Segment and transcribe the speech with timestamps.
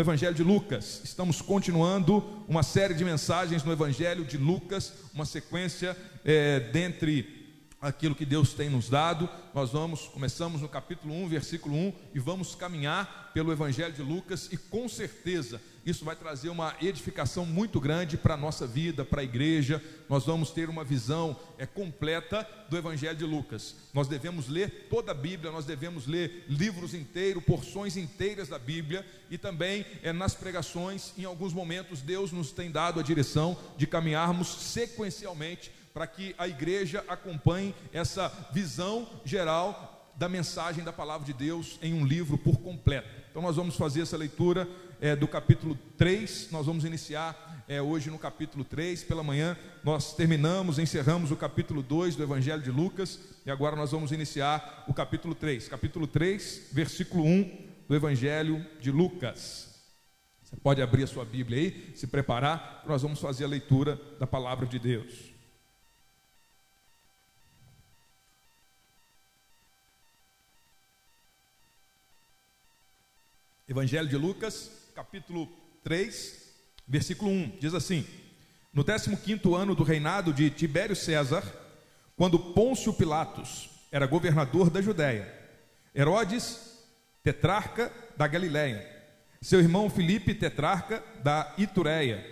[0.00, 1.02] no Evangelho de Lucas.
[1.04, 7.39] Estamos continuando uma série de mensagens no Evangelho de Lucas, uma sequência é, dentre
[7.80, 9.28] aquilo que Deus tem nos dado.
[9.54, 14.48] Nós vamos, começamos no capítulo 1, versículo 1 e vamos caminhar pelo Evangelho de Lucas
[14.52, 19.22] e com certeza isso vai trazer uma edificação muito grande para a nossa vida, para
[19.22, 19.82] a igreja.
[20.10, 23.76] Nós vamos ter uma visão é, completa do Evangelho de Lucas.
[23.94, 29.06] Nós devemos ler toda a Bíblia, nós devemos ler livros inteiros, porções inteiras da Bíblia
[29.30, 33.86] e também é, nas pregações, em alguns momentos, Deus nos tem dado a direção de
[33.86, 41.32] caminharmos sequencialmente para que a igreja acompanhe essa visão geral da mensagem da palavra de
[41.32, 43.08] Deus em um livro por completo.
[43.30, 44.68] Então, nós vamos fazer essa leitura
[45.00, 50.14] é, do capítulo 3, nós vamos iniciar é, hoje no capítulo 3, pela manhã, nós
[50.14, 54.92] terminamos, encerramos o capítulo 2 do Evangelho de Lucas, e agora nós vamos iniciar o
[54.92, 59.70] capítulo 3, capítulo 3, versículo 1 do Evangelho de Lucas.
[60.42, 64.26] Você pode abrir a sua Bíblia aí, se preparar, nós vamos fazer a leitura da
[64.26, 65.29] palavra de Deus.
[73.70, 75.48] Evangelho de Lucas, capítulo
[75.84, 76.54] 3,
[76.88, 78.04] versículo 1, diz assim:
[78.74, 81.44] No 15 ano do reinado de Tibério César,
[82.16, 85.32] quando Pôncio Pilatos era governador da Judéia,
[85.94, 86.80] Herodes,
[87.22, 88.84] tetrarca da Galiléia,
[89.40, 92.26] seu irmão Filipe, tetrarca da Itureia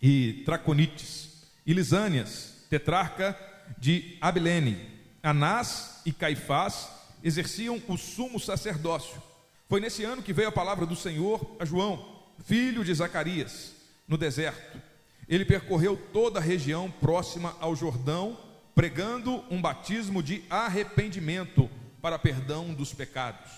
[0.00, 3.38] e Traconites, e Lisânias, tetrarca
[3.76, 4.78] de Abilene,
[5.22, 6.88] Anás e Caifás
[7.22, 9.31] exerciam o sumo sacerdócio.
[9.72, 13.72] Foi nesse ano que veio a palavra do Senhor a João, filho de Zacarias,
[14.06, 14.78] no deserto.
[15.26, 18.36] Ele percorreu toda a região próxima ao Jordão,
[18.74, 21.70] pregando um batismo de arrependimento
[22.02, 23.50] para perdão dos pecados.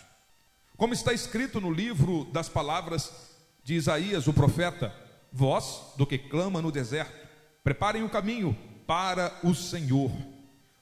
[0.76, 4.94] Como está escrito no livro das palavras de Isaías, o profeta:
[5.32, 7.26] Voz do que clama no deserto,
[7.64, 10.12] preparem o caminho para o Senhor.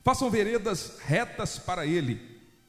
[0.04, 2.20] Façam veredas retas para ele,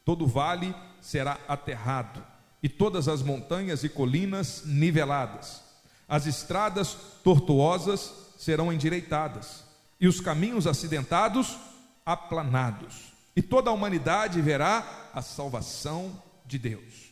[0.05, 2.31] todo vale será aterrado
[2.63, 5.61] e todas as montanhas e colinas niveladas.
[6.07, 9.65] As estradas tortuosas serão endireitadas,
[9.99, 11.57] e os caminhos acidentados
[12.05, 13.13] aplanados.
[13.35, 16.11] E toda a humanidade verá a salvação
[16.45, 17.11] de Deus.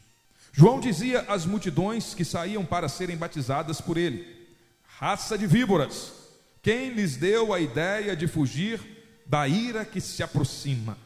[0.54, 4.48] João dizia às multidões que saíam para serem batizadas por ele:
[4.86, 6.14] Raça de víboras,
[6.62, 8.80] quem lhes deu a ideia de fugir
[9.26, 10.98] da ira que se aproxima?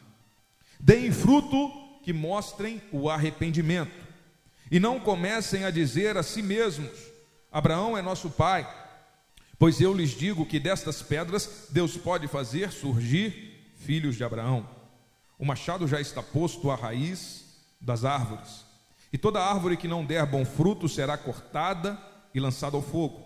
[0.78, 1.70] Deem fruto
[2.02, 4.05] que mostrem o arrependimento
[4.70, 6.90] e não comecem a dizer a si mesmos:
[7.50, 8.68] Abraão é nosso pai.
[9.58, 14.68] Pois eu lhes digo que destas pedras Deus pode fazer surgir filhos de Abraão.
[15.38, 17.44] O machado já está posto à raiz
[17.80, 18.64] das árvores,
[19.12, 21.98] e toda árvore que não der bom fruto será cortada
[22.34, 23.24] e lançada ao fogo.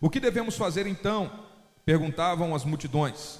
[0.00, 1.46] O que devemos fazer então?
[1.84, 3.38] perguntavam as multidões.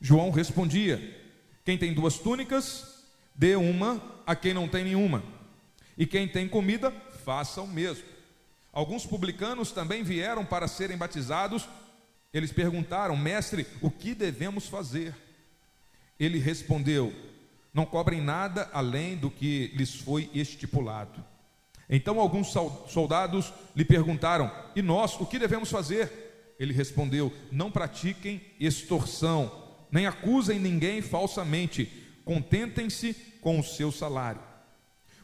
[0.00, 1.16] João respondia:
[1.64, 3.04] Quem tem duas túnicas,
[3.34, 5.22] dê uma a quem não tem nenhuma
[5.98, 6.92] e quem tem comida,
[7.24, 8.04] faça o mesmo.
[8.72, 11.68] Alguns publicanos também vieram para serem batizados.
[12.32, 15.12] Eles perguntaram: Mestre, o que devemos fazer?
[16.20, 17.12] Ele respondeu:
[17.74, 21.24] Não cobrem nada além do que lhes foi estipulado.
[21.90, 22.54] Então alguns
[22.86, 26.54] soldados lhe perguntaram: E nós, o que devemos fazer?
[26.60, 29.50] Ele respondeu: Não pratiquem extorsão,
[29.90, 31.86] nem acusem ninguém falsamente,
[32.24, 34.48] contentem-se com o seu salário.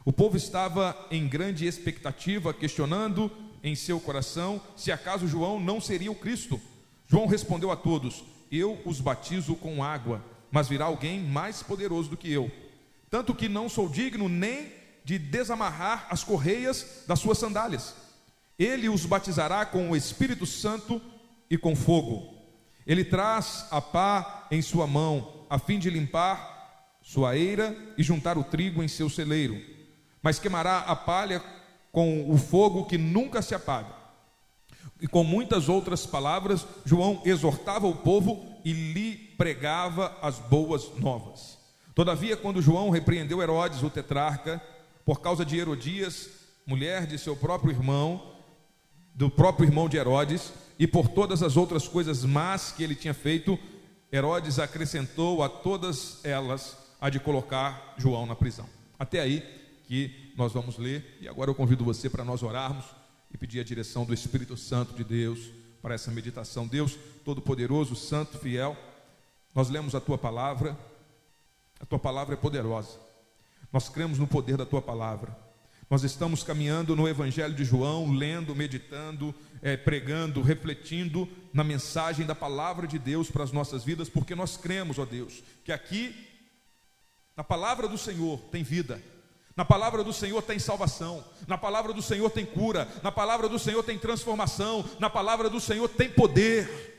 [0.05, 3.31] O povo estava em grande expectativa, questionando
[3.63, 6.61] em seu coração se acaso João não seria o Cristo.
[7.07, 12.17] João respondeu a todos: Eu os batizo com água, mas virá alguém mais poderoso do
[12.17, 12.51] que eu,
[13.09, 14.71] tanto que não sou digno nem
[15.03, 17.95] de desamarrar as correias das suas sandálias.
[18.59, 21.01] Ele os batizará com o Espírito Santo
[21.49, 22.31] e com fogo.
[22.85, 26.53] Ele traz a pá em sua mão, a fim de limpar
[27.01, 29.74] sua eira e juntar o trigo em seu celeiro
[30.25, 31.39] mas queimará a palha
[31.91, 33.93] com o fogo que nunca se apaga.
[34.99, 41.59] E com muitas outras palavras, João exortava o povo e lhe pregava as boas novas.
[41.93, 44.59] Todavia, quando João repreendeu Herodes, o tetrarca,
[45.05, 46.27] por causa de Herodias,
[46.65, 48.33] mulher de seu próprio irmão,
[49.13, 53.13] do próprio irmão de Herodes, e por todas as outras coisas más que ele tinha
[53.13, 53.59] feito,
[54.11, 58.67] Herodes acrescentou a todas elas a de colocar João na prisão.
[58.97, 61.17] Até aí, que nós vamos ler.
[61.21, 62.85] E agora eu convido você para nós orarmos
[63.33, 65.51] e pedir a direção do Espírito Santo de Deus
[65.81, 66.67] para essa meditação.
[66.67, 68.75] Deus Todo-Poderoso, Santo, Fiel,
[69.53, 70.77] nós lemos a tua palavra,
[71.79, 72.99] a tua palavra é poderosa.
[73.71, 75.37] Nós cremos no poder da tua palavra.
[75.89, 82.33] Nós estamos caminhando no Evangelho de João, lendo, meditando, é, pregando, refletindo na mensagem da
[82.33, 86.15] palavra de Deus para as nossas vidas, porque nós cremos, ó Deus, que aqui,
[87.37, 89.01] na palavra do Senhor, tem vida,
[89.55, 93.57] na palavra do Senhor tem salvação, na palavra do Senhor tem cura, na palavra do
[93.57, 96.93] Senhor tem transformação, na palavra do Senhor tem poder.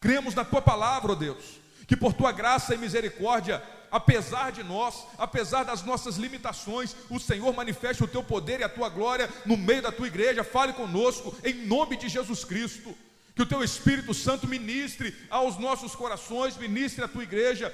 [0.00, 3.62] Cremos na tua palavra, ó Deus, que por tua graça e misericórdia
[3.94, 8.68] apesar de nós, apesar das nossas limitações, o Senhor manifeste o teu poder e a
[8.68, 10.42] tua glória no meio da tua igreja.
[10.42, 12.92] Fale conosco em nome de Jesus Cristo.
[13.36, 17.72] Que o teu Espírito Santo ministre aos nossos corações, ministre à tua igreja.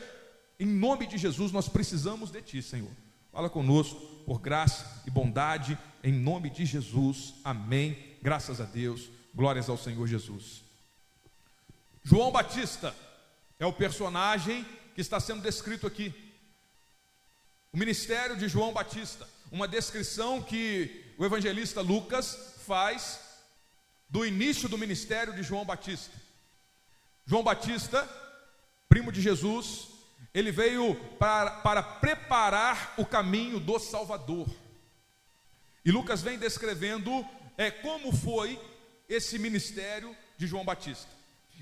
[0.58, 2.90] Em nome de Jesus, nós precisamos de ti, Senhor.
[3.32, 7.35] Fala conosco por graça e bondade, em nome de Jesus.
[7.44, 7.97] Amém.
[8.21, 9.09] Graças a Deus.
[9.32, 10.62] Glórias ao Senhor Jesus.
[12.03, 12.94] João Batista
[13.59, 16.12] é o personagem que está sendo descrito aqui.
[17.73, 23.21] O ministério de João Batista, uma descrição que o evangelista Lucas faz
[24.09, 26.17] do início do ministério de João Batista.
[27.25, 28.09] João Batista,
[28.88, 29.90] primo de Jesus,
[30.32, 34.49] ele veio para, para preparar o caminho do Salvador.
[35.85, 38.61] E Lucas vem descrevendo é, como foi
[39.09, 41.09] esse ministério de João Batista.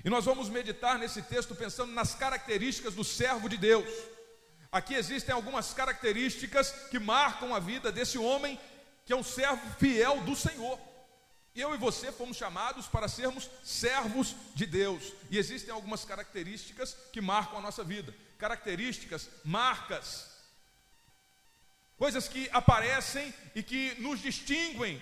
[0.03, 3.89] E nós vamos meditar nesse texto pensando nas características do servo de Deus.
[4.71, 8.59] Aqui existem algumas características que marcam a vida desse homem
[9.05, 10.79] que é um servo fiel do Senhor.
[11.55, 15.11] Eu e você fomos chamados para sermos servos de Deus.
[15.31, 18.13] E existem algumas características que marcam a nossa vida.
[18.39, 20.31] Características, marcas,
[21.95, 24.99] coisas que aparecem e que nos distinguem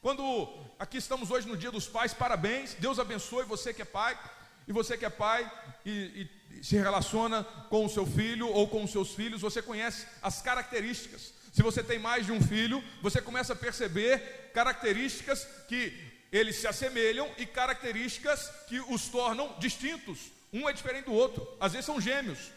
[0.00, 0.48] quando
[0.78, 4.18] aqui estamos hoje no Dia dos Pais, parabéns, Deus abençoe você que é pai,
[4.66, 5.50] e você que é pai
[5.84, 10.06] e, e se relaciona com o seu filho ou com os seus filhos, você conhece
[10.22, 11.34] as características.
[11.52, 15.92] Se você tem mais de um filho, você começa a perceber características que
[16.32, 20.30] eles se assemelham e características que os tornam distintos.
[20.52, 22.50] Um é diferente do outro, às vezes são gêmeos.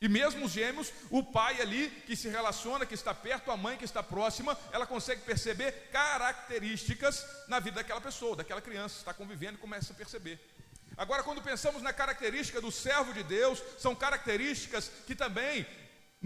[0.00, 3.78] E mesmo os gêmeos, o pai ali que se relaciona, que está perto, a mãe
[3.78, 9.54] que está próxima, ela consegue perceber características na vida daquela pessoa, daquela criança, está convivendo
[9.54, 10.38] e começa a perceber.
[10.98, 15.66] Agora, quando pensamos na característica do servo de Deus, são características que também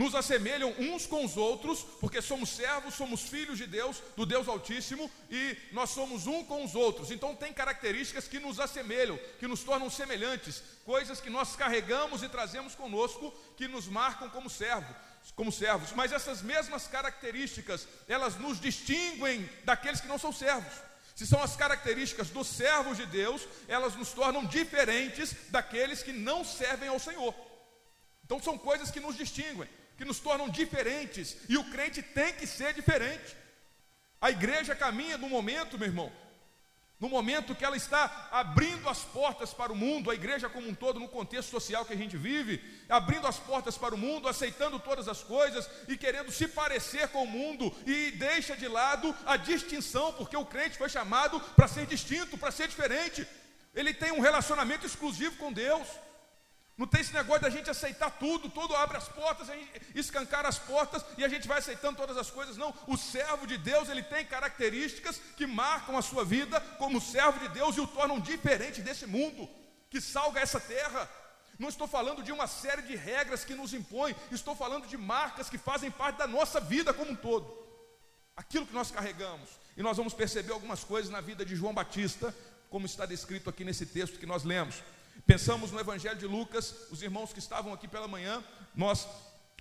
[0.00, 4.48] nos assemelham uns com os outros, porque somos servos, somos filhos de Deus, do Deus
[4.48, 7.10] Altíssimo, e nós somos um com os outros.
[7.10, 12.30] Então tem características que nos assemelham, que nos tornam semelhantes, coisas que nós carregamos e
[12.30, 14.90] trazemos conosco, que nos marcam como servo,
[15.36, 15.92] como servos.
[15.92, 20.72] Mas essas mesmas características, elas nos distinguem daqueles que não são servos.
[21.14, 26.42] Se são as características dos servos de Deus, elas nos tornam diferentes daqueles que não
[26.42, 27.34] servem ao Senhor.
[28.24, 29.68] Então são coisas que nos distinguem
[30.00, 33.36] que nos tornam diferentes, e o crente tem que ser diferente.
[34.18, 36.10] A igreja caminha no momento, meu irmão,
[36.98, 40.74] no momento que ela está abrindo as portas para o mundo, a igreja como um
[40.74, 44.78] todo, no contexto social que a gente vive, abrindo as portas para o mundo, aceitando
[44.78, 49.36] todas as coisas e querendo se parecer com o mundo, e deixa de lado a
[49.36, 53.28] distinção, porque o crente foi chamado para ser distinto, para ser diferente.
[53.74, 55.86] Ele tem um relacionamento exclusivo com Deus.
[56.80, 60.46] Não tem esse negócio da gente aceitar tudo, tudo abre as portas, a gente escancar
[60.46, 62.56] as portas e a gente vai aceitando todas as coisas.
[62.56, 67.38] Não, o servo de Deus, ele tem características que marcam a sua vida como servo
[67.38, 69.46] de Deus e o tornam diferente desse mundo
[69.90, 71.06] que salga essa terra.
[71.58, 75.50] Não estou falando de uma série de regras que nos impõem, estou falando de marcas
[75.50, 77.62] que fazem parte da nossa vida como um todo.
[78.34, 79.50] Aquilo que nós carregamos.
[79.76, 82.34] E nós vamos perceber algumas coisas na vida de João Batista,
[82.70, 84.76] como está descrito aqui nesse texto que nós lemos.
[85.26, 88.42] Pensamos no Evangelho de Lucas, os irmãos que estavam aqui pela manhã,
[88.74, 89.06] nós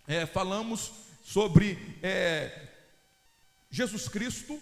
[0.07, 0.91] é, falamos
[1.23, 2.67] sobre é,
[3.69, 4.59] Jesus Cristo,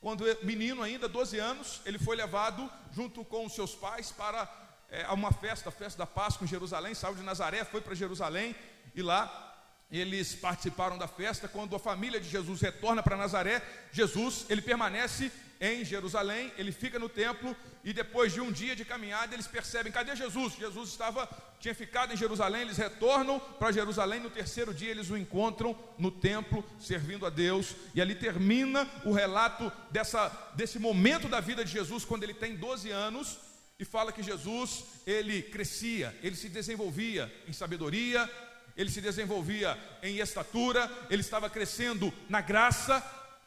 [0.00, 4.50] quando menino ainda, 12 anos, ele foi levado junto com os seus pais para
[4.90, 8.54] é, uma festa, a festa da Páscoa em Jerusalém, saiu de Nazaré, foi para Jerusalém
[8.94, 9.52] e lá
[9.90, 11.48] eles participaram da festa.
[11.48, 16.98] Quando a família de Jesus retorna para Nazaré, Jesus ele permanece em Jerusalém, ele fica
[16.98, 20.54] no templo e depois de um dia de caminhada eles percebem, cadê Jesus?
[20.54, 21.28] Jesus estava
[21.60, 26.10] tinha ficado em Jerusalém, eles retornam para Jerusalém, no terceiro dia eles o encontram no
[26.10, 31.72] templo servindo a Deus, e ali termina o relato dessa desse momento da vida de
[31.72, 33.38] Jesus quando ele tem 12 anos
[33.78, 38.30] e fala que Jesus, ele crescia, ele se desenvolvia em sabedoria,
[38.76, 43.02] ele se desenvolvia em estatura, ele estava crescendo na graça,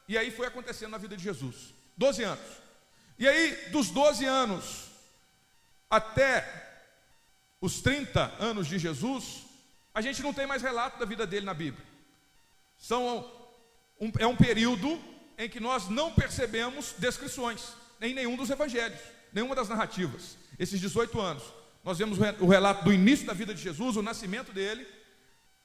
[0.08, 1.74] e aí foi acontecendo na vida de Jesus.
[1.98, 2.46] 12 anos.
[3.18, 4.88] E aí, dos 12 anos
[5.90, 6.46] até
[7.60, 9.44] os 30 anos de Jesus,
[9.94, 11.86] a gente não tem mais relato da vida dele na Bíblia.
[12.78, 13.26] São
[14.00, 15.02] um, é um período
[15.38, 19.00] em que nós não percebemos descrições em nenhum dos evangelhos,
[19.34, 20.38] nenhuma das narrativas.
[20.60, 21.44] Esses 18 anos,
[21.84, 24.86] nós vemos o relato do início da vida de Jesus, o nascimento dele,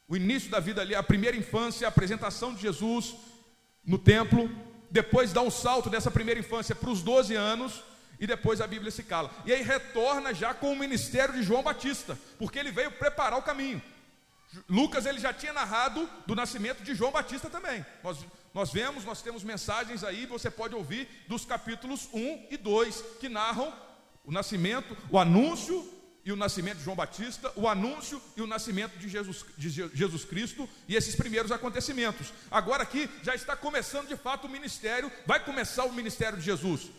[0.08, 3.14] o início da vida ali, a primeira infância, a apresentação de Jesus
[3.84, 4.50] no templo,
[4.92, 7.82] depois dá um salto dessa primeira infância para os 12 anos,
[8.20, 9.30] e depois a Bíblia se cala.
[9.44, 13.42] E aí retorna já com o ministério de João Batista, porque ele veio preparar o
[13.42, 13.82] caminho.
[14.68, 17.84] Lucas ele já tinha narrado do nascimento de João Batista também.
[18.04, 18.18] Nós,
[18.52, 23.30] nós vemos, nós temos mensagens aí, você pode ouvir dos capítulos 1 e 2, que
[23.30, 23.72] narram
[24.25, 25.90] o nascimento, o anúncio
[26.24, 30.24] e o nascimento de João Batista, o anúncio e o nascimento de Jesus, de Jesus
[30.24, 32.32] Cristo e esses primeiros acontecimentos.
[32.50, 36.90] Agora aqui já está começando de fato o ministério, vai começar o ministério de Jesus.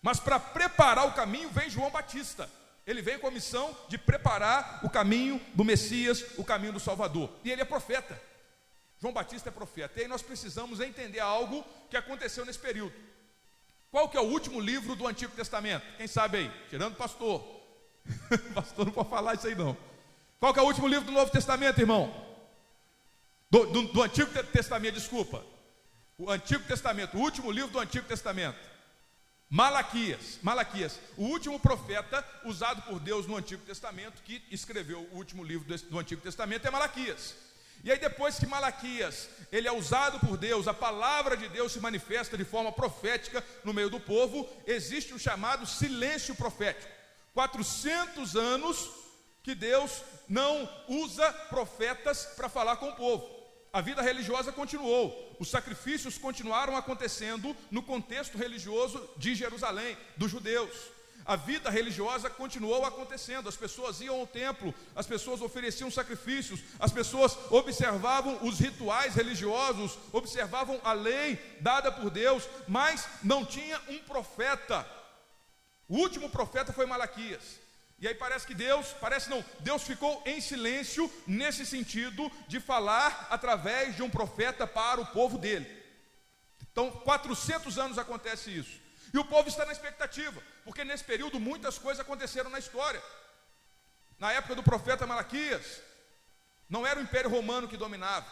[0.00, 2.48] Mas para preparar o caminho vem João Batista.
[2.86, 7.30] Ele vem com a missão de preparar o caminho do Messias, o caminho do Salvador.
[7.44, 8.18] E ele é profeta.
[8.98, 9.98] João Batista é profeta.
[9.98, 12.94] E aí nós precisamos entender algo que aconteceu nesse período.
[13.90, 15.84] Qual que é o último livro do Antigo Testamento?
[15.98, 16.52] Quem sabe aí?
[16.70, 17.57] Tirando o pastor.
[18.54, 19.76] pastor não pode falar isso aí não.
[20.38, 22.26] Qual que é o último livro do Novo Testamento, irmão?
[23.50, 25.44] Do, do, do Antigo Testamento, desculpa.
[26.16, 28.58] O Antigo Testamento, o último livro do Antigo Testamento.
[29.50, 35.42] Malaquias, Malaquias, o último profeta usado por Deus no Antigo Testamento, que escreveu o último
[35.42, 37.34] livro do Antigo Testamento é Malaquias.
[37.82, 41.80] E aí depois que Malaquias, ele é usado por Deus, a palavra de Deus se
[41.80, 46.97] manifesta de forma profética no meio do povo, existe o chamado silêncio profético.
[47.38, 48.90] 400 anos
[49.44, 53.38] que Deus não usa profetas para falar com o povo
[53.72, 60.74] a vida religiosa continuou, os sacrifícios continuaram acontecendo no contexto religioso de Jerusalém, dos judeus.
[61.24, 66.90] A vida religiosa continuou acontecendo, as pessoas iam ao templo, as pessoas ofereciam sacrifícios, as
[66.90, 73.98] pessoas observavam os rituais religiosos, observavam a lei dada por Deus, mas não tinha um
[73.98, 74.86] profeta.
[75.88, 77.58] O último profeta foi Malaquias.
[78.00, 83.26] E aí parece que Deus, parece não, Deus ficou em silêncio nesse sentido de falar
[83.30, 85.66] através de um profeta para o povo dele.
[86.70, 88.80] Então, 400 anos acontece isso.
[89.12, 93.02] E o povo está na expectativa, porque nesse período muitas coisas aconteceram na história.
[94.18, 95.80] Na época do profeta Malaquias,
[96.68, 98.30] não era o Império Romano que dominava,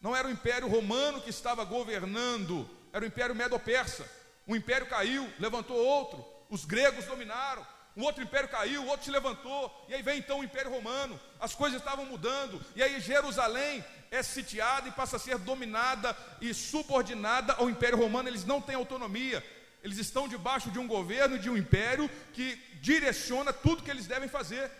[0.00, 4.06] não era o Império Romano que estava governando, era o Império Medo-Persa.
[4.46, 7.64] Um império caiu, levantou outro, os gregos dominaram,
[7.96, 11.18] um outro império caiu, o outro se levantou, e aí vem então o Império Romano,
[11.40, 16.52] as coisas estavam mudando, e aí Jerusalém é sitiada e passa a ser dominada e
[16.52, 19.44] subordinada ao Império Romano, eles não têm autonomia,
[19.82, 24.28] eles estão debaixo de um governo, de um império que direciona tudo que eles devem
[24.28, 24.70] fazer,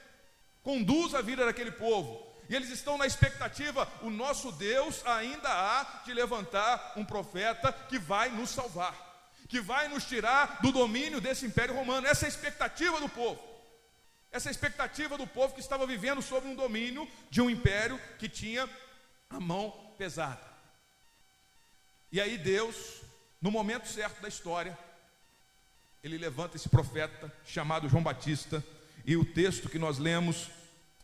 [0.62, 6.03] conduz a vida daquele povo, e eles estão na expectativa, o nosso Deus ainda há
[6.05, 9.10] de levantar um profeta que vai nos salvar
[9.50, 12.07] que vai nos tirar do domínio desse império romano.
[12.07, 13.42] Essa é a expectativa do povo.
[14.30, 18.00] Essa é a expectativa do povo que estava vivendo sob um domínio de um império
[18.16, 18.71] que tinha
[19.28, 20.40] a mão pesada.
[22.12, 23.02] E aí Deus,
[23.42, 24.78] no momento certo da história,
[26.00, 28.64] ele levanta esse profeta chamado João Batista,
[29.04, 30.49] e o texto que nós lemos,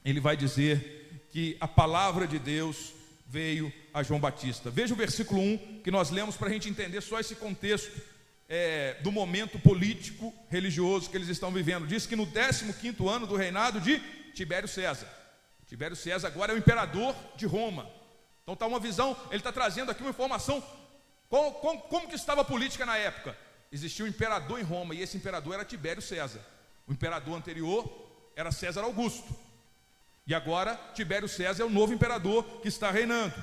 [0.04, 2.92] ele vai dizer que a palavra de Deus
[3.26, 4.70] veio a João Batista.
[4.70, 8.15] Veja o versículo 1 que nós lemos para a gente entender só esse contexto
[8.48, 11.86] é, do momento político religioso que eles estão vivendo.
[11.86, 13.98] Diz que no 15 ano do reinado de
[14.34, 15.08] Tibério César.
[15.66, 17.90] Tibério César agora é o imperador de Roma.
[18.42, 20.62] Então está uma visão, ele está trazendo aqui uma informação.
[21.28, 23.36] Como, como, como que estava a política na época?
[23.72, 26.40] Existia um imperador em Roma e esse imperador era Tibério César.
[26.86, 29.34] O imperador anterior era César Augusto.
[30.24, 33.34] E agora Tibério César é o novo imperador que está reinando.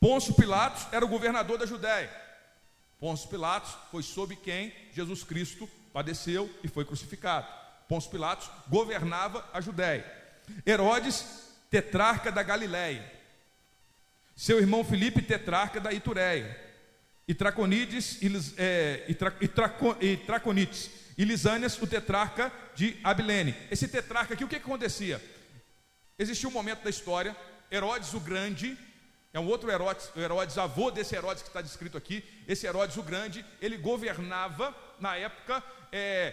[0.00, 2.25] Pôncio Pilatos era o governador da Judéia.
[2.98, 7.46] Pôncio Pilatos foi sob quem Jesus Cristo padeceu e foi crucificado.
[7.88, 10.04] Pôncio Pilatos governava a Judéia.
[10.66, 11.24] Herodes,
[11.70, 13.12] tetrarca da Galiléia.
[14.34, 16.64] Seu irmão Filipe, tetrarca da Itureia.
[17.28, 20.18] E Traconides e, é, e, tra, e, Traco, e.
[21.18, 23.54] E Lisânias, o tetrarca de Abilene.
[23.70, 25.22] Esse tetrarca aqui, o que, que acontecia?
[26.18, 27.36] Existia um momento da história,
[27.70, 28.76] Herodes o Grande,
[29.36, 32.24] é um outro Herodes, Herodes, avô desse Herodes que está descrito aqui.
[32.48, 35.62] Esse Herodes o Grande, ele governava na época
[35.92, 36.32] é,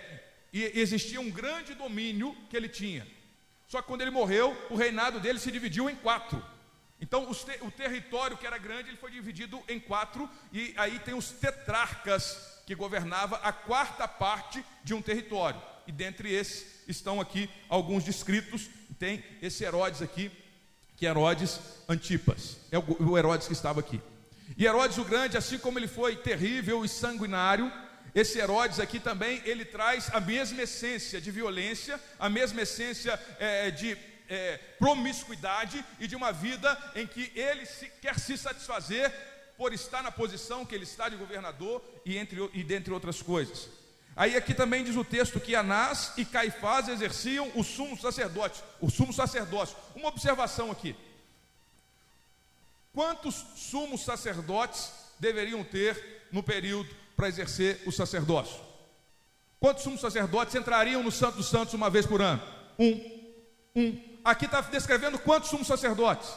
[0.54, 3.06] e existia um grande domínio que ele tinha.
[3.68, 6.42] Só que quando ele morreu, o reinado dele se dividiu em quatro.
[7.02, 11.14] Então, te, o território que era grande, ele foi dividido em quatro, e aí tem
[11.14, 15.62] os tetrarcas que governava a quarta parte de um território.
[15.86, 18.70] E dentre esses estão aqui alguns descritos.
[18.98, 20.32] Tem esse Herodes aqui,
[21.04, 24.00] que Herodes Antipas, é o Herodes que estava aqui.
[24.56, 27.70] E Herodes o Grande, assim como ele foi terrível e sanguinário,
[28.16, 33.70] esse Herodes aqui também, ele traz a mesma essência de violência, a mesma essência é,
[33.70, 33.98] de
[34.30, 39.12] é, promiscuidade e de uma vida em que ele se, quer se satisfazer
[39.58, 43.68] por estar na posição que ele está de governador e, entre, e dentre outras coisas.
[44.16, 48.90] Aí aqui também diz o texto que Anás e Caifás exerciam o sumo sacerdote, o
[48.90, 49.76] sumo sacerdócio.
[49.96, 50.96] Uma observação aqui.
[52.94, 58.62] Quantos sumos sacerdotes deveriam ter no período para exercer o sacerdócio?
[59.60, 62.42] Quantos sumos sacerdotes entrariam no Santo dos Santos uma vez por ano?
[62.78, 63.32] Um.
[63.76, 64.20] Um.
[64.24, 66.30] Aqui está descrevendo quantos sumos sacerdotes?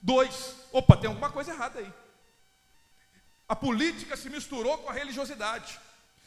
[0.00, 0.54] Dois.
[0.72, 1.92] Opa, tem alguma coisa errada aí.
[3.46, 5.78] A política se misturou com a religiosidade.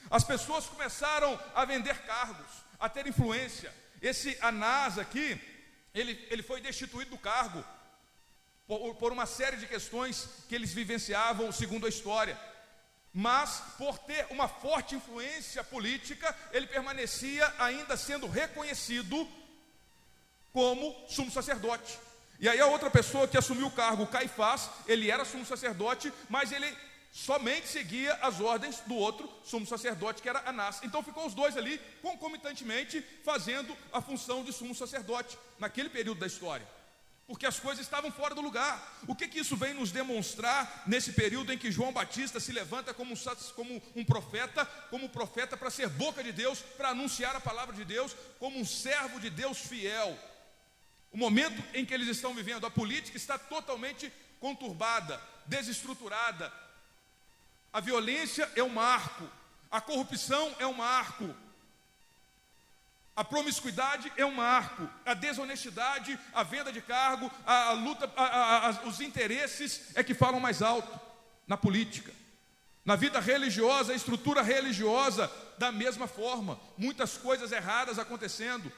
[0.09, 3.74] As pessoas começaram a vender cargos, a ter influência.
[4.01, 5.39] Esse Anás aqui,
[5.93, 7.63] ele, ele foi destituído do cargo
[8.67, 12.38] por, por uma série de questões que eles vivenciavam segundo a história.
[13.13, 19.27] Mas, por ter uma forte influência política, ele permanecia ainda sendo reconhecido
[20.51, 21.97] como sumo sacerdote.
[22.39, 26.51] E aí a outra pessoa que assumiu o cargo, Caifás, ele era sumo sacerdote, mas
[26.51, 26.67] ele
[27.15, 30.81] somente seguia as ordens do outro sumo sacerdote, que era Anás.
[30.84, 36.27] Então ficou os dois ali concomitantemente fazendo a função de sumo sacerdote naquele período da
[36.27, 36.67] história.
[37.25, 39.00] Porque as coisas estavam fora do lugar.
[39.07, 42.93] O que, que isso vem nos demonstrar nesse período em que João Batista se levanta
[42.93, 43.17] como um,
[43.55, 47.86] como um profeta, como profeta para ser boca de Deus, para anunciar a palavra de
[47.86, 50.19] Deus, como um servo de Deus fiel.
[51.13, 56.51] O momento em que eles estão vivendo, a política está totalmente conturbada, desestruturada,
[57.75, 59.29] a violência é um marco,
[59.70, 61.36] a corrupção é um marco,
[63.13, 68.67] a promiscuidade é um marco, a desonestidade, a venda de cargo, a, a luta, a,
[68.67, 70.98] a, os interesses é que falam mais alto
[71.46, 72.13] na política.
[72.86, 78.71] Na vida religiosa, a estrutura religiosa, da mesma forma, muitas coisas erradas acontecendo.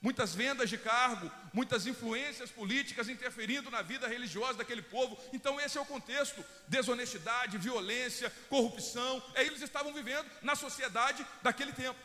[0.00, 5.16] Muitas vendas de cargo, muitas influências políticas interferindo na vida religiosa daquele povo.
[5.32, 9.22] Então, esse é o contexto: desonestidade, violência, corrupção.
[9.34, 11.98] É eles estavam vivendo na sociedade daquele tempo.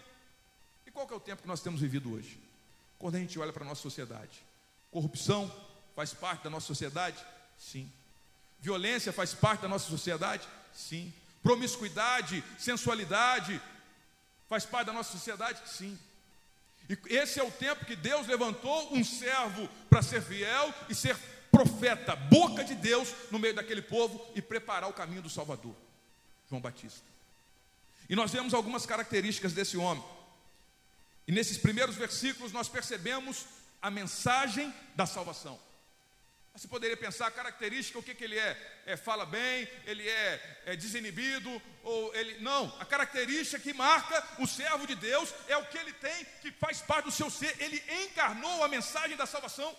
[0.85, 2.39] E qual é o tempo que nós temos vivido hoje?
[2.99, 4.43] Quando a gente olha para a nossa sociedade,
[4.91, 5.51] corrupção
[5.95, 7.17] faz parte da nossa sociedade?
[7.57, 7.91] Sim.
[8.59, 10.47] Violência faz parte da nossa sociedade?
[10.73, 11.11] Sim.
[11.41, 13.59] Promiscuidade, sensualidade
[14.47, 15.61] faz parte da nossa sociedade?
[15.69, 15.97] Sim.
[16.89, 21.15] E esse é o tempo que Deus levantou um servo para ser fiel e ser
[21.51, 25.75] profeta, boca de Deus no meio daquele povo e preparar o caminho do Salvador.
[26.49, 27.05] João Batista.
[28.09, 30.03] E nós vemos algumas características desse homem.
[31.27, 33.45] E nesses primeiros versículos nós percebemos
[33.79, 35.59] a mensagem da salvação.
[36.53, 38.81] Você poderia pensar característica, o que, que ele é?
[38.85, 38.97] é?
[38.97, 42.39] Fala bem, ele é, é desinibido, ou ele.
[42.39, 46.51] Não, a característica que marca o servo de Deus é o que ele tem, que
[46.51, 47.55] faz parte do seu ser.
[47.61, 49.75] Ele encarnou a mensagem da salvação.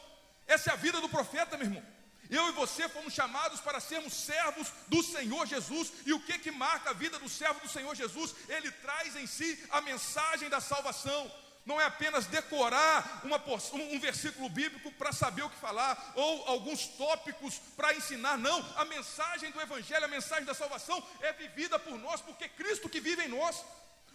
[0.47, 2.01] Essa é a vida do profeta, meu irmão.
[2.31, 5.93] Eu e você fomos chamados para sermos servos do Senhor Jesus.
[6.07, 8.35] E o que que marca a vida do servo do Senhor Jesus?
[8.49, 11.31] Ele traz em si a mensagem da salvação
[11.65, 13.41] não é apenas decorar uma,
[13.75, 18.65] um versículo bíblico para saber o que falar, ou alguns tópicos para ensinar, não.
[18.77, 23.01] A mensagem do Evangelho, a mensagem da salvação é vivida por nós, porque Cristo que
[23.01, 23.65] vive em nós.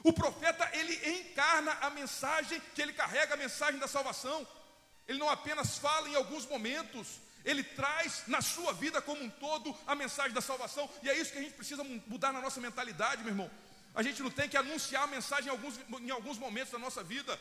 [0.04, 4.46] O profeta, ele encarna a mensagem que ele carrega, a mensagem da salvação.
[5.08, 9.76] Ele não apenas fala em alguns momentos, ele traz na sua vida como um todo
[9.86, 13.22] a mensagem da salvação, e é isso que a gente precisa mudar na nossa mentalidade,
[13.22, 13.52] meu irmão.
[13.96, 17.02] A gente não tem que anunciar a mensagem em alguns, em alguns momentos da nossa
[17.02, 17.40] vida.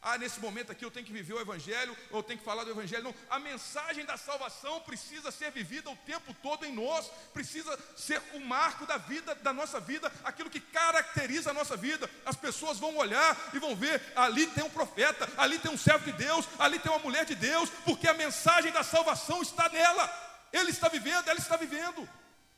[0.00, 2.62] Ah, nesse momento aqui eu tenho que viver o Evangelho, ou eu tenho que falar
[2.62, 3.02] do Evangelho.
[3.02, 8.22] Não, a mensagem da salvação precisa ser vivida o tempo todo em nós, precisa ser
[8.34, 12.08] o marco da vida, da nossa vida, aquilo que caracteriza a nossa vida.
[12.24, 16.04] As pessoas vão olhar e vão ver: ali tem um profeta, ali tem um servo
[16.04, 20.28] de Deus, ali tem uma mulher de Deus, porque a mensagem da salvação está nela.
[20.52, 22.08] Ele está vivendo, ela está vivendo.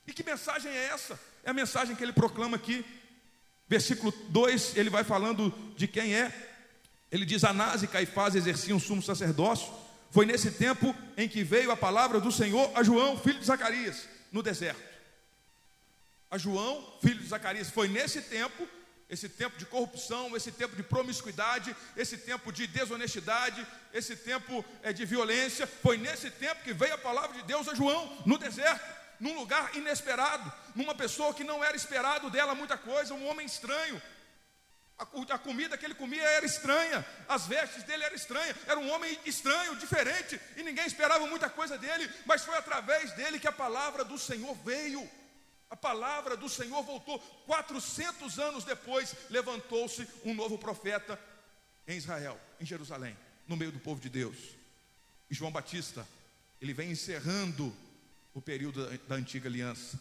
[0.07, 1.19] E que mensagem é essa?
[1.43, 2.85] É a mensagem que ele proclama aqui
[3.71, 6.33] Versículo 2, ele vai falando de quem é.
[7.09, 9.73] Ele diz: Anás e Caifás exerciam sumo sacerdócio.
[10.11, 14.09] Foi nesse tempo em que veio a palavra do Senhor a João, filho de Zacarias,
[14.33, 14.83] no deserto.
[16.29, 18.67] A João, filho de Zacarias, foi nesse tempo,
[19.09, 24.93] esse tempo de corrupção, esse tempo de promiscuidade, esse tempo de desonestidade, esse tempo é,
[24.93, 29.00] de violência, foi nesse tempo que veio a palavra de Deus a João, no deserto
[29.21, 34.01] num lugar inesperado, numa pessoa que não era esperado dela muita coisa, um homem estranho.
[34.99, 35.05] A,
[35.35, 39.19] a comida que ele comia era estranha, as vestes dele eram estranhas, era um homem
[39.25, 44.05] estranho, diferente, e ninguém esperava muita coisa dele, mas foi através dele que a palavra
[44.05, 45.09] do Senhor veio.
[45.71, 47.19] A palavra do Senhor voltou.
[47.47, 51.19] 400 anos depois, levantou-se um novo profeta
[51.87, 54.37] em Israel, em Jerusalém, no meio do povo de Deus.
[55.31, 56.07] E João Batista,
[56.61, 57.75] ele vem encerrando
[58.35, 60.01] o período da, antiga aliança,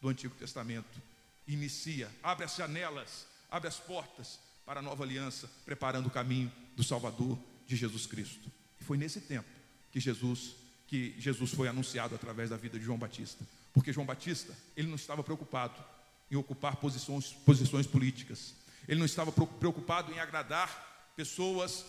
[0.00, 1.02] do Antigo Testamento.
[1.46, 6.82] Inicia, abre as janelas abre as portas para a nova aliança, preparando o caminho do
[6.82, 8.50] Salvador de Jesus Cristo.
[8.80, 9.48] E foi nesse tempo
[9.92, 10.54] que Jesus,
[10.86, 13.44] que Jesus foi anunciado através da vida de João Batista.
[13.72, 15.82] Porque João Batista, ele não estava preocupado
[16.30, 18.54] em ocupar posições, posições políticas.
[18.88, 21.84] Ele não estava preocupado em agradar pessoas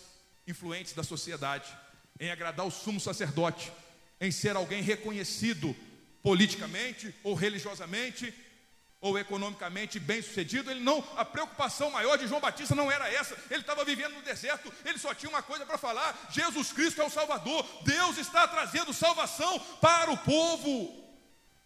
[0.48, 1.68] influentes da sociedade,
[2.20, 3.72] em agradar o sumo sacerdote,
[4.20, 5.76] em ser alguém reconhecido
[6.22, 8.34] politicamente ou religiosamente
[9.00, 13.38] ou economicamente bem sucedido, ele não, a preocupação maior de João Batista não era essa.
[13.50, 17.06] Ele estava vivendo no deserto, ele só tinha uma coisa para falar: Jesus Cristo é
[17.06, 17.66] o Salvador.
[17.84, 21.06] Deus está trazendo salvação para o povo.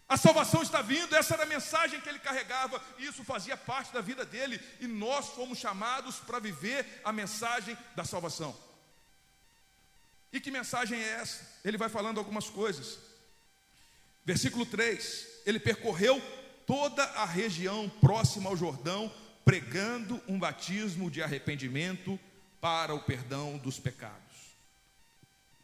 [0.08, 3.94] A salvação está vindo, essa era a mensagem que ele carregava, e isso fazia parte
[3.94, 8.54] da vida dele, e nós fomos chamados para viver a mensagem da salvação.
[10.32, 11.46] E que mensagem é essa?
[11.64, 12.98] Ele vai falando algumas coisas.
[14.24, 16.20] Versículo 3: Ele percorreu
[16.66, 19.12] toda a região próxima ao Jordão,
[19.44, 22.18] pregando um batismo de arrependimento
[22.60, 24.20] para o perdão dos pecados.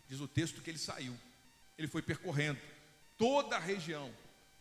[0.09, 1.17] Diz o texto que ele saiu,
[1.77, 2.59] ele foi percorrendo
[3.17, 4.13] toda a região,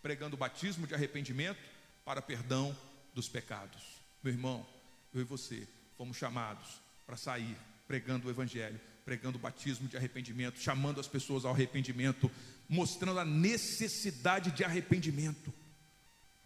[0.02, 1.60] pregando o batismo de arrependimento
[2.06, 2.78] para perdão
[3.14, 3.82] dos pecados.
[4.22, 4.66] Meu irmão,
[5.14, 5.68] eu e você
[5.98, 11.46] fomos chamados para sair pregando o Evangelho, pregando o batismo de arrependimento, chamando as pessoas
[11.46, 12.30] ao arrependimento,
[12.68, 15.54] mostrando a necessidade de arrependimento.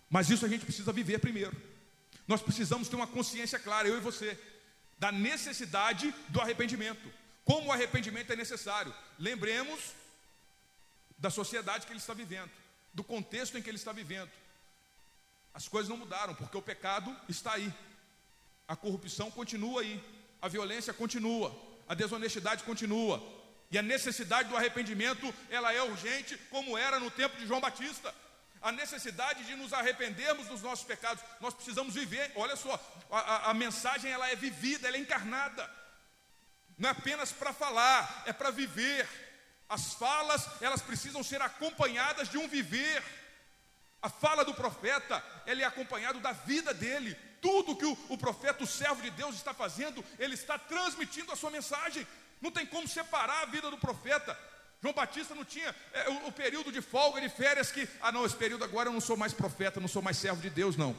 [0.07, 1.59] Mas isso a gente precisa viver primeiro.
[2.27, 4.39] Nós precisamos ter uma consciência clara, eu e você,
[4.99, 7.11] da necessidade do arrependimento.
[7.43, 8.93] Como o arrependimento é necessário.
[9.17, 9.95] Lembremos
[11.17, 12.51] da sociedade que ele está vivendo,
[12.93, 14.29] do contexto em que ele está vivendo.
[15.51, 17.73] As coisas não mudaram, porque o pecado está aí.
[18.67, 19.99] A corrupção continua aí,
[20.39, 23.21] a violência continua, a desonestidade continua.
[23.69, 28.13] E a necessidade do arrependimento, ela é urgente, como era no tempo de João Batista
[28.61, 31.21] a necessidade de nos arrependermos dos nossos pecados.
[31.41, 32.31] Nós precisamos viver.
[32.35, 32.79] Olha só,
[33.11, 35.69] a, a, a mensagem ela é vivida, ela é encarnada.
[36.77, 39.05] Não é apenas para falar, é para viver.
[39.67, 43.03] As falas, elas precisam ser acompanhadas de um viver.
[44.01, 47.17] A fala do profeta, ela é acompanhada da vida dele.
[47.41, 51.35] Tudo que o, o profeta, o servo de Deus está fazendo, ele está transmitindo a
[51.35, 52.07] sua mensagem.
[52.39, 54.37] Não tem como separar a vida do profeta
[54.81, 58.25] João Batista não tinha é, o, o, período de folga, de férias, que, ah, não,
[58.25, 60.95] esse período agora eu não sou mais profeta, não sou mais servo de Deus, não.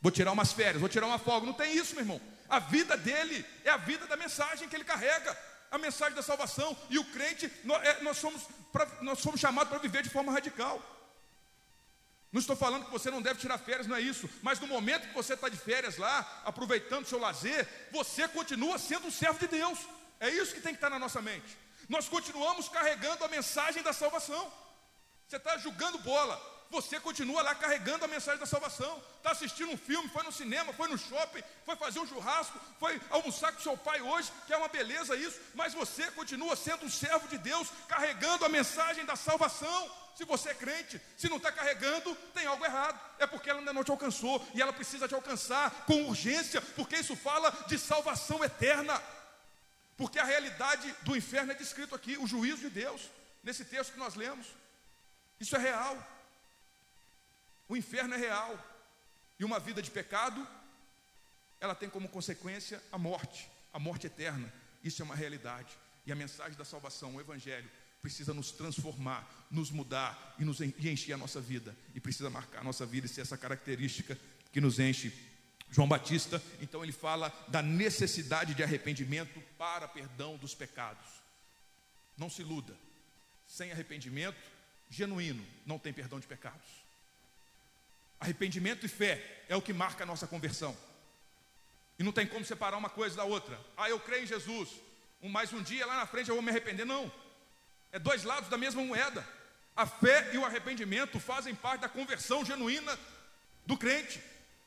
[0.00, 1.44] Vou tirar umas férias, vou tirar uma folga.
[1.44, 2.20] Não tem isso, meu irmão.
[2.48, 5.36] A vida dele é a vida da mensagem que ele carrega,
[5.68, 6.76] a mensagem da salvação.
[6.88, 10.30] E o crente, nós, é, nós somos, pra, nós somos chamados para viver de forma
[10.30, 10.80] radical.
[12.34, 14.28] Não estou falando que você não deve tirar férias, não é isso.
[14.42, 19.06] Mas no momento que você está de férias lá, aproveitando seu lazer, você continua sendo
[19.06, 19.78] um servo de Deus.
[20.18, 21.56] É isso que tem que estar na nossa mente.
[21.88, 24.52] Nós continuamos carregando a mensagem da salvação.
[25.28, 26.36] Você está jogando bola,
[26.72, 29.00] você continua lá carregando a mensagem da salvação.
[29.18, 33.00] Está assistindo um filme, foi no cinema, foi no shopping, foi fazer um churrasco, foi
[33.10, 36.90] almoçar com seu pai hoje, que é uma beleza isso, mas você continua sendo um
[36.90, 40.03] servo de Deus, carregando a mensagem da salvação.
[40.14, 42.98] Se você é crente, se não está carregando, tem algo errado.
[43.18, 46.96] É porque ela ainda não te alcançou e ela precisa te alcançar com urgência, porque
[46.96, 49.00] isso fala de salvação eterna.
[49.96, 53.10] Porque a realidade do inferno é descrito aqui, o juízo de Deus,
[53.42, 54.46] nesse texto que nós lemos.
[55.40, 55.96] Isso é real.
[57.68, 58.56] O inferno é real.
[59.38, 60.46] E uma vida de pecado,
[61.60, 64.52] ela tem como consequência a morte, a morte eterna.
[64.82, 65.76] Isso é uma realidade.
[66.06, 67.68] E a mensagem da salvação, o Evangelho,
[68.04, 71.74] precisa nos transformar, nos mudar e nos encher a nossa vida.
[71.94, 74.18] E precisa marcar a nossa vida e ser essa característica
[74.52, 75.10] que nos enche
[75.70, 81.06] João Batista, então ele fala da necessidade de arrependimento para perdão dos pecados.
[82.14, 82.76] Não se iluda.
[83.46, 84.36] Sem arrependimento
[84.90, 86.84] genuíno não tem perdão de pecados.
[88.20, 90.76] Arrependimento e fé é o que marca a nossa conversão.
[91.98, 93.58] E não tem como separar uma coisa da outra.
[93.78, 94.68] Ah, eu creio em Jesus,
[95.22, 96.84] mais um dia lá na frente eu vou me arrepender.
[96.84, 97.23] Não.
[97.94, 99.24] É dois lados da mesma moeda.
[99.76, 102.98] A fé e o arrependimento fazem parte da conversão genuína
[103.64, 104.20] do crente.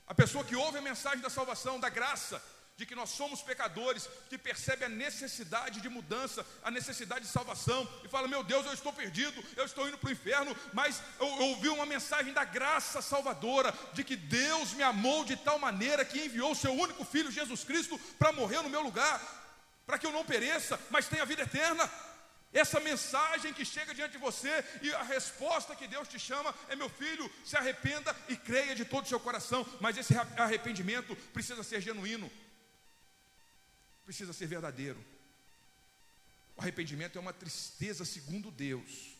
[0.07, 2.41] A pessoa que ouve a mensagem da salvação, da graça,
[2.77, 7.85] de que nós somos pecadores, que percebe a necessidade de mudança, a necessidade de salvação,
[8.01, 11.27] e fala: Meu Deus, eu estou perdido, eu estou indo para o inferno, mas eu,
[11.27, 16.23] ouvi uma mensagem da graça salvadora, de que Deus me amou de tal maneira que
[16.23, 19.19] enviou o seu único filho, Jesus Cristo, para morrer no meu lugar,
[19.85, 21.91] para que eu não pereça, mas tenha vida eterna.
[22.53, 24.49] Essa mensagem que chega diante de você
[24.81, 28.85] e a resposta que Deus te chama é: meu filho, se arrependa e creia de
[28.85, 32.31] todo o seu coração, mas esse arrependimento precisa ser genuíno,
[34.05, 35.03] precisa ser verdadeiro.
[36.55, 39.15] O arrependimento é uma tristeza segundo Deus,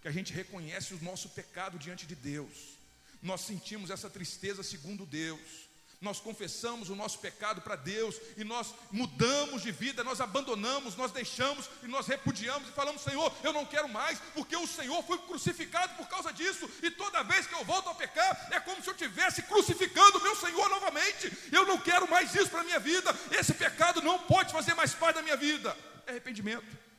[0.00, 2.78] que a gente reconhece o nosso pecado diante de Deus,
[3.22, 5.71] nós sentimos essa tristeza segundo Deus
[6.02, 11.12] nós confessamos o nosso pecado para Deus e nós mudamos de vida, nós abandonamos, nós
[11.12, 15.16] deixamos e nós repudiamos e falamos: Senhor, eu não quero mais, porque o Senhor foi
[15.18, 18.90] crucificado por causa disso, e toda vez que eu volto a pecar, é como se
[18.90, 21.32] eu estivesse crucificando o meu Senhor novamente.
[21.52, 24.92] Eu não quero mais isso para a minha vida, esse pecado não pode fazer mais
[24.92, 25.76] parte da minha vida.
[26.06, 26.91] É arrependimento.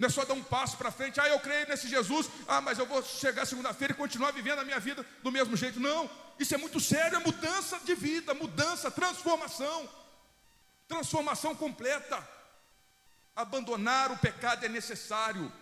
[0.00, 2.78] Não é só dar um passo para frente, ah, eu creio nesse Jesus, ah, mas
[2.78, 5.78] eu vou chegar segunda-feira e continuar vivendo a minha vida do mesmo jeito.
[5.78, 6.08] Não,
[6.38, 9.86] isso é muito sério, é mudança de vida, mudança, transformação,
[10.88, 12.26] transformação completa.
[13.36, 15.52] Abandonar o pecado é necessário,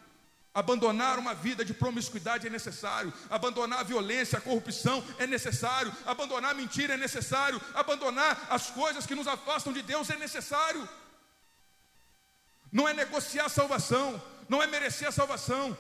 [0.54, 6.52] abandonar uma vida de promiscuidade é necessário, abandonar a violência, a corrupção é necessário, abandonar
[6.52, 10.88] a mentira é necessário, abandonar as coisas que nos afastam de Deus é necessário
[12.70, 15.76] não é negociar a salvação, não é merecer a salvação,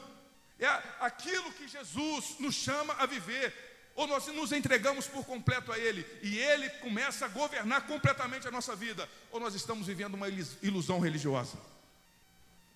[0.58, 0.66] é
[1.00, 3.66] aquilo que Jesus nos chama a viver.
[3.94, 8.50] Ou nós nos entregamos por completo a Ele e Ele começa a governar completamente a
[8.50, 10.28] nossa vida, ou nós estamos vivendo uma
[10.62, 11.58] ilusão religiosa,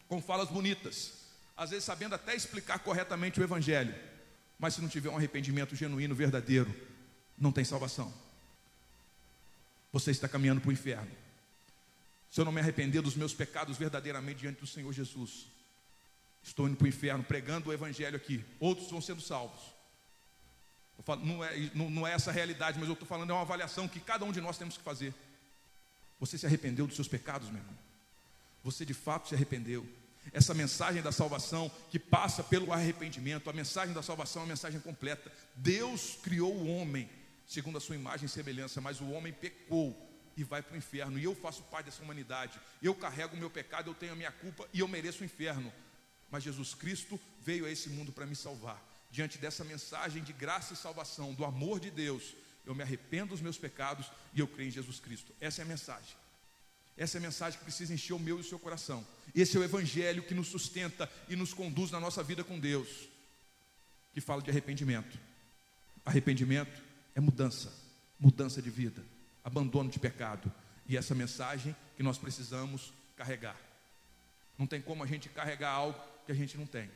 [0.09, 1.13] com falas bonitas,
[1.57, 3.95] às vezes sabendo até explicar corretamente o Evangelho,
[4.59, 6.75] mas se não tiver um arrependimento genuíno, verdadeiro,
[7.39, 8.13] não tem salvação.
[9.93, 11.22] Você está caminhando para o inferno
[12.33, 15.49] se eu não me arrepender dos meus pecados verdadeiramente diante do Senhor Jesus,
[16.43, 19.61] estou indo para o inferno pregando o Evangelho aqui, outros vão sendo salvos.
[21.05, 23.43] Falo, não, é, não, não é essa a realidade, mas eu estou falando, é uma
[23.43, 25.13] avaliação que cada um de nós temos que fazer.
[26.19, 27.77] Você se arrependeu dos seus pecados, meu irmão?
[28.65, 29.87] Você de fato se arrependeu?
[30.33, 34.81] Essa mensagem da salvação que passa pelo arrependimento, a mensagem da salvação é uma mensagem
[34.81, 35.31] completa.
[35.55, 37.11] Deus criou o homem
[37.47, 41.19] segundo a sua imagem e semelhança, mas o homem pecou e vai para o inferno.
[41.19, 42.59] E eu faço parte dessa humanidade.
[42.83, 45.73] Eu carrego o meu pecado, eu tenho a minha culpa e eu mereço o inferno.
[46.31, 48.83] Mas Jesus Cristo veio a esse mundo para me salvar.
[49.11, 53.41] Diante dessa mensagem de graça e salvação, do amor de Deus, eu me arrependo dos
[53.41, 55.35] meus pecados e eu creio em Jesus Cristo.
[55.41, 56.17] Essa é a mensagem.
[56.97, 59.07] Essa é a mensagem que precisa encher o meu e o seu coração.
[59.35, 63.09] Esse é o evangelho que nos sustenta e nos conduz na nossa vida com Deus.
[64.15, 65.19] Que fala de arrependimento.
[66.05, 66.83] Arrependimento
[67.15, 67.73] é mudança,
[68.19, 69.12] mudança de vida
[69.45, 70.53] abandono de pecado.
[70.87, 73.57] E essa mensagem que nós precisamos carregar.
[74.59, 76.91] Não tem como a gente carregar algo que a gente não tem.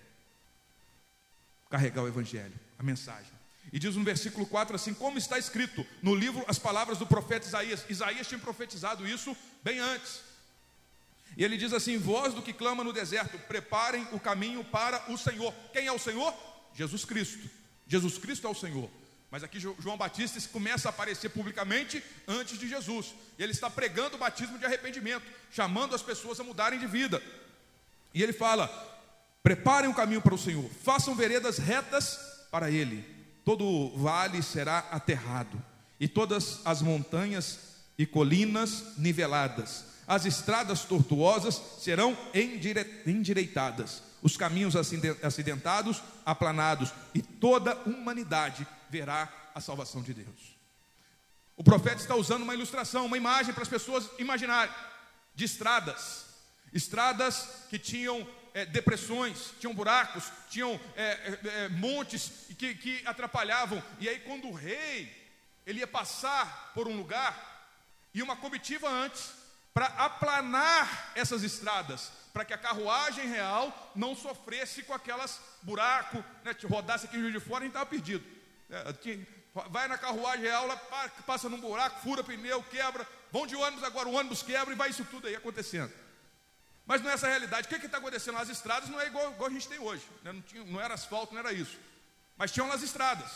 [1.70, 3.32] Carregar o Evangelho, a mensagem.
[3.72, 7.46] E diz no versículo 4 assim: Como está escrito no livro as palavras do profeta
[7.46, 7.84] Isaías.
[7.88, 10.20] Isaías tinha profetizado isso bem antes.
[11.36, 15.18] E ele diz assim: Voz do que clama no deserto, preparem o caminho para o
[15.18, 15.52] Senhor.
[15.72, 16.32] Quem é o Senhor?
[16.74, 17.50] Jesus Cristo.
[17.86, 18.88] Jesus Cristo é o Senhor.
[19.36, 23.14] Mas aqui João Batista começa a aparecer publicamente antes de Jesus.
[23.38, 27.22] E ele está pregando o batismo de arrependimento, chamando as pessoas a mudarem de vida.
[28.14, 28.66] E ele fala:
[29.42, 32.18] preparem o caminho para o Senhor, façam veredas retas
[32.50, 33.04] para Ele.
[33.44, 35.62] Todo vale será aterrado,
[36.00, 37.58] e todas as montanhas
[37.98, 39.84] e colinas niveladas.
[40.08, 42.16] As estradas tortuosas serão
[43.04, 44.74] endireitadas, os caminhos
[45.22, 50.58] acidentados aplanados, e toda humanidade verá a salvação de Deus.
[51.56, 54.74] O profeta está usando uma ilustração, uma imagem para as pessoas imaginarem
[55.34, 56.26] de estradas,
[56.72, 63.82] estradas que tinham é, depressões, tinham buracos, tinham é, é montes que, que atrapalhavam.
[64.00, 65.24] E aí, quando o rei
[65.66, 67.56] ele ia passar por um lugar,
[68.16, 69.32] e uma comitiva antes
[69.74, 76.54] para aplanar essas estradas, para que a carruagem real não sofresse com aquelas buracos, né,
[76.68, 78.22] rodasse aqui em de Fora e estava perdido.
[78.68, 78.84] É,
[79.70, 80.68] vai na carruagem real,
[81.26, 84.90] passa num buraco, fura pneu, quebra, vão de ônibus agora, o ônibus quebra e vai
[84.90, 85.90] isso tudo aí acontecendo.
[86.84, 87.68] Mas não é essa a realidade.
[87.68, 88.36] O que está acontecendo?
[88.36, 90.06] As estradas não é igual, igual a gente tem hoje.
[90.22, 90.34] Né?
[90.34, 91.78] Não, tinha, não era asfalto, não era isso.
[92.36, 93.30] Mas tinham as estradas.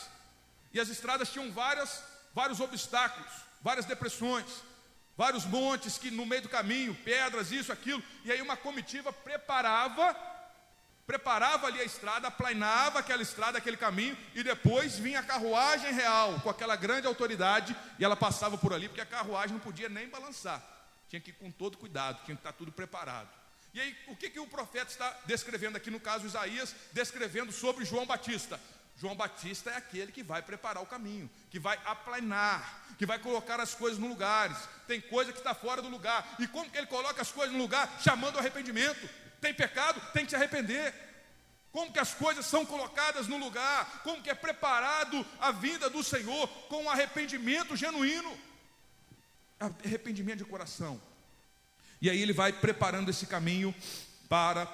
[0.71, 2.03] E as estradas tinham várias,
[2.35, 3.31] vários obstáculos,
[3.63, 4.45] várias depressões,
[5.21, 8.01] vários montes que no meio do caminho, pedras, isso, aquilo.
[8.25, 10.15] E aí uma comitiva preparava
[11.05, 16.39] preparava ali a estrada, aplanava aquela estrada, aquele caminho, e depois vinha a carruagem real,
[16.39, 20.07] com aquela grande autoridade, e ela passava por ali, porque a carruagem não podia nem
[20.07, 20.63] balançar,
[21.09, 23.27] tinha que ir com todo cuidado, tinha que estar tudo preparado.
[23.73, 27.83] E aí, o que, que o profeta está descrevendo aqui, no caso Isaías, descrevendo sobre
[27.83, 28.57] João Batista?
[29.01, 33.59] João Batista é aquele que vai preparar o caminho, que vai aplanar, que vai colocar
[33.59, 34.55] as coisas no lugares.
[34.85, 36.35] Tem coisa que está fora do lugar.
[36.37, 37.99] E como que ele coloca as coisas no lugar?
[37.99, 39.09] Chamando o arrependimento.
[39.41, 39.99] Tem pecado?
[40.13, 40.93] Tem que se arrepender.
[41.71, 44.03] Como que as coisas são colocadas no lugar?
[44.03, 48.37] Como que é preparado a vinda do Senhor com um arrependimento genuíno?
[49.83, 51.01] Arrependimento de coração.
[51.99, 53.73] E aí ele vai preparando esse caminho
[54.29, 54.67] para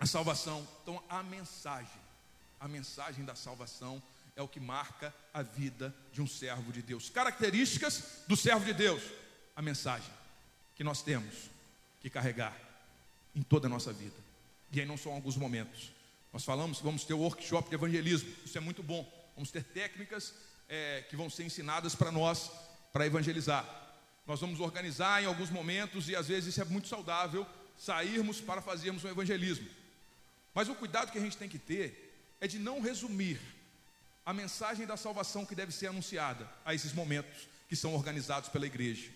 [0.00, 0.66] a salvação.
[0.82, 2.07] Então a mensagem
[2.60, 4.02] a mensagem da salvação
[4.34, 7.10] é o que marca a vida de um servo de Deus.
[7.10, 9.02] Características do servo de Deus:
[9.56, 10.12] a mensagem
[10.74, 11.50] que nós temos
[12.00, 12.56] que carregar
[13.34, 14.14] em toda a nossa vida.
[14.70, 15.90] E aí não são alguns momentos.
[16.32, 19.06] Nós falamos que vamos ter o workshop de evangelismo, isso é muito bom.
[19.34, 20.34] Vamos ter técnicas
[20.68, 22.50] é, que vão ser ensinadas para nós
[22.92, 23.64] para evangelizar.
[24.26, 27.46] Nós vamos organizar em alguns momentos, e às vezes isso é muito saudável,
[27.78, 29.66] sairmos para fazermos um evangelismo.
[30.54, 32.07] Mas o cuidado que a gente tem que ter
[32.40, 33.40] é de não resumir
[34.24, 38.66] a mensagem da salvação que deve ser anunciada a esses momentos que são organizados pela
[38.66, 39.10] igreja.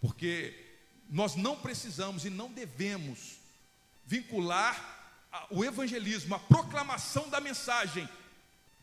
[0.00, 0.54] Porque
[1.10, 3.38] nós não precisamos e não devemos
[4.06, 4.94] vincular
[5.50, 8.08] o evangelismo, a proclamação da mensagem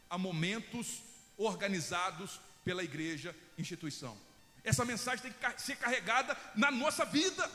[0.10, 1.02] a momentos
[1.38, 4.18] organizados pela igreja, instituição.
[4.64, 7.50] Essa mensagem tem que ser carregada na nossa vida.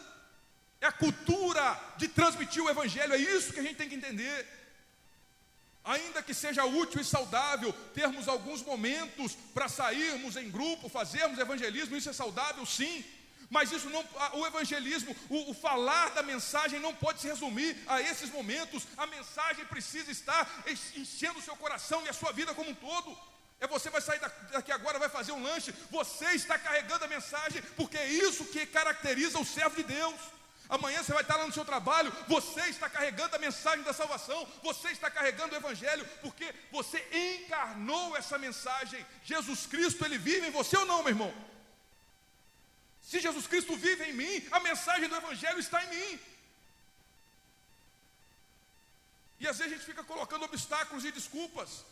[0.80, 4.46] É a cultura de transmitir o evangelho, é isso que a gente tem que entender.
[5.86, 11.96] Ainda que seja útil e saudável termos alguns momentos para sairmos em grupo, fazermos evangelismo,
[11.96, 13.04] isso é saudável, sim.
[13.48, 18.02] Mas isso não, o evangelismo, o, o, falar da mensagem não pode se resumir a
[18.02, 18.82] esses momentos.
[18.96, 20.64] A mensagem precisa estar
[20.96, 23.16] enchendo o seu coração e a sua vida como um todo.
[23.60, 24.20] É você vai sair
[24.50, 25.72] daqui agora, vai fazer um lanche.
[25.90, 30.16] Você está carregando a mensagem, porque é isso que caracteriza o servo de Deus.
[30.68, 34.46] Amanhã você vai estar lá no seu trabalho, você está carregando a mensagem da salvação,
[34.62, 39.04] você está carregando o evangelho, porque você encarnou essa mensagem.
[39.24, 41.32] Jesus Cristo, ele vive em você ou não, meu irmão?
[43.00, 46.20] Se Jesus Cristo vive em mim, a mensagem do evangelho está em mim.
[49.38, 51.84] E às vezes a gente fica colocando obstáculos e desculpas,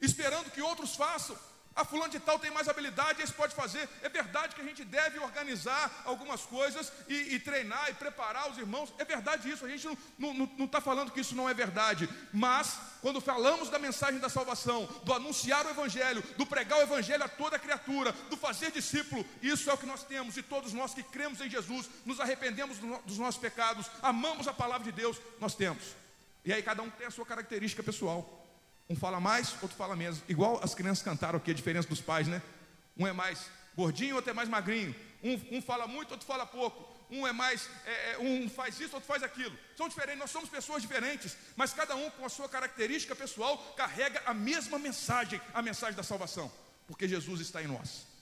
[0.00, 1.36] esperando que outros façam.
[1.76, 3.88] A fulano de tal tem mais habilidade, esse pode fazer.
[4.00, 8.58] É verdade que a gente deve organizar algumas coisas e, e treinar e preparar os
[8.58, 8.94] irmãos.
[8.96, 12.08] É verdade isso, a gente não está falando que isso não é verdade.
[12.32, 17.24] Mas, quando falamos da mensagem da salvação, do anunciar o Evangelho, do pregar o Evangelho
[17.24, 20.36] a toda criatura, do fazer discípulo, isso é o que nós temos.
[20.36, 24.84] E todos nós que cremos em Jesus, nos arrependemos dos nossos pecados, amamos a palavra
[24.84, 25.82] de Deus, nós temos.
[26.44, 28.43] E aí cada um tem a sua característica pessoal.
[28.88, 30.20] Um fala mais, outro fala menos.
[30.28, 32.42] Igual as crianças cantaram aqui, a diferença dos pais, né?
[32.96, 34.94] Um é mais gordinho, outro é mais magrinho.
[35.22, 36.92] Um, um fala muito, outro fala pouco.
[37.10, 39.56] Um é mais, é, é, um faz isso, outro faz aquilo.
[39.76, 44.22] São diferentes, nós somos pessoas diferentes, mas cada um com a sua característica pessoal carrega
[44.26, 46.50] a mesma mensagem, a mensagem da salvação,
[46.86, 48.13] porque Jesus está em nós.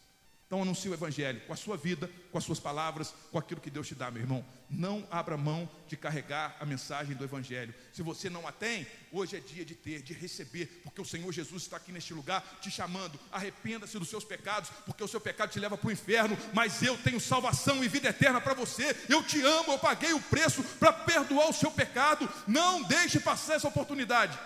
[0.53, 3.71] Então anuncie o Evangelho com a sua vida, com as suas palavras, com aquilo que
[3.71, 4.45] Deus te dá, meu irmão.
[4.69, 7.75] Não abra mão de carregar a mensagem do Evangelho.
[7.91, 11.33] Se você não a tem, hoje é dia de ter, de receber, porque o Senhor
[11.33, 13.19] Jesus está aqui neste lugar te chamando.
[13.33, 16.37] Arrependa-se dos seus pecados, porque o seu pecado te leva para o inferno.
[16.53, 18.95] Mas eu tenho salvação e vida eterna para você.
[19.09, 22.29] Eu te amo, eu paguei o preço para perdoar o seu pecado.
[22.47, 24.39] Não deixe passar essa oportunidade.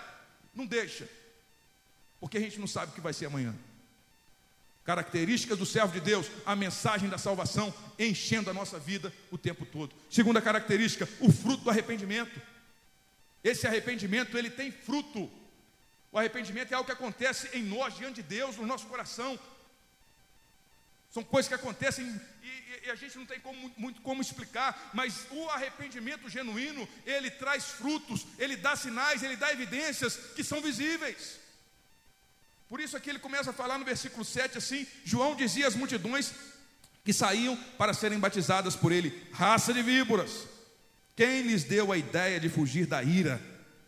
[0.55, 1.05] Não deixa,
[2.17, 3.53] porque a gente não sabe o que vai ser amanhã.
[4.87, 9.65] Características do servo de Deus, a mensagem da salvação enchendo a nossa vida o tempo
[9.65, 9.93] todo.
[10.09, 12.41] Segunda característica, o fruto do arrependimento.
[13.43, 15.29] Esse arrependimento, ele tem fruto.
[16.09, 19.37] O arrependimento é algo que acontece em nós, diante de Deus, no nosso coração.
[21.11, 22.05] São coisas que acontecem
[22.41, 27.29] e, e a gente não tem como, muito como explicar, mas o arrependimento genuíno, ele
[27.29, 31.45] traz frutos, ele dá sinais, ele dá evidências que são visíveis.
[32.69, 36.33] Por isso aqui ele começa a falar no versículo 7 assim: João dizia às multidões
[37.03, 40.45] que saíam para serem batizadas por ele, raça de víboras.
[41.15, 43.41] Quem lhes deu a ideia de fugir da ira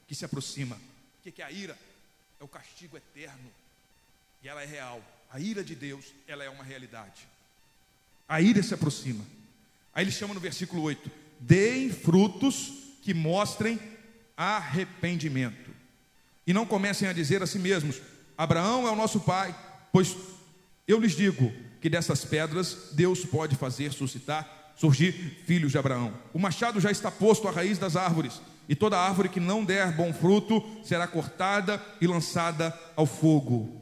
[0.08, 0.76] que se aproxima?
[0.76, 1.78] O que é a ira?
[2.40, 3.52] É o castigo eterno.
[4.42, 5.04] E ela é real.
[5.32, 7.28] A ira de Deus, ela é uma realidade.
[8.28, 9.24] A ira se aproxima.
[9.94, 13.80] Aí ele chama no versículo 8: Deem frutos que mostrem
[14.38, 15.70] arrependimento.
[16.48, 18.02] E não comecem a dizer a si mesmos:
[18.40, 19.54] Abraão é o nosso pai,
[19.92, 20.16] pois
[20.88, 25.12] eu lhes digo que dessas pedras Deus pode fazer suscitar, surgir
[25.46, 26.18] filhos de Abraão.
[26.34, 29.92] O machado já está posto à raiz das árvores, e toda árvore que não der
[29.92, 33.82] bom fruto será cortada e lançada ao fogo.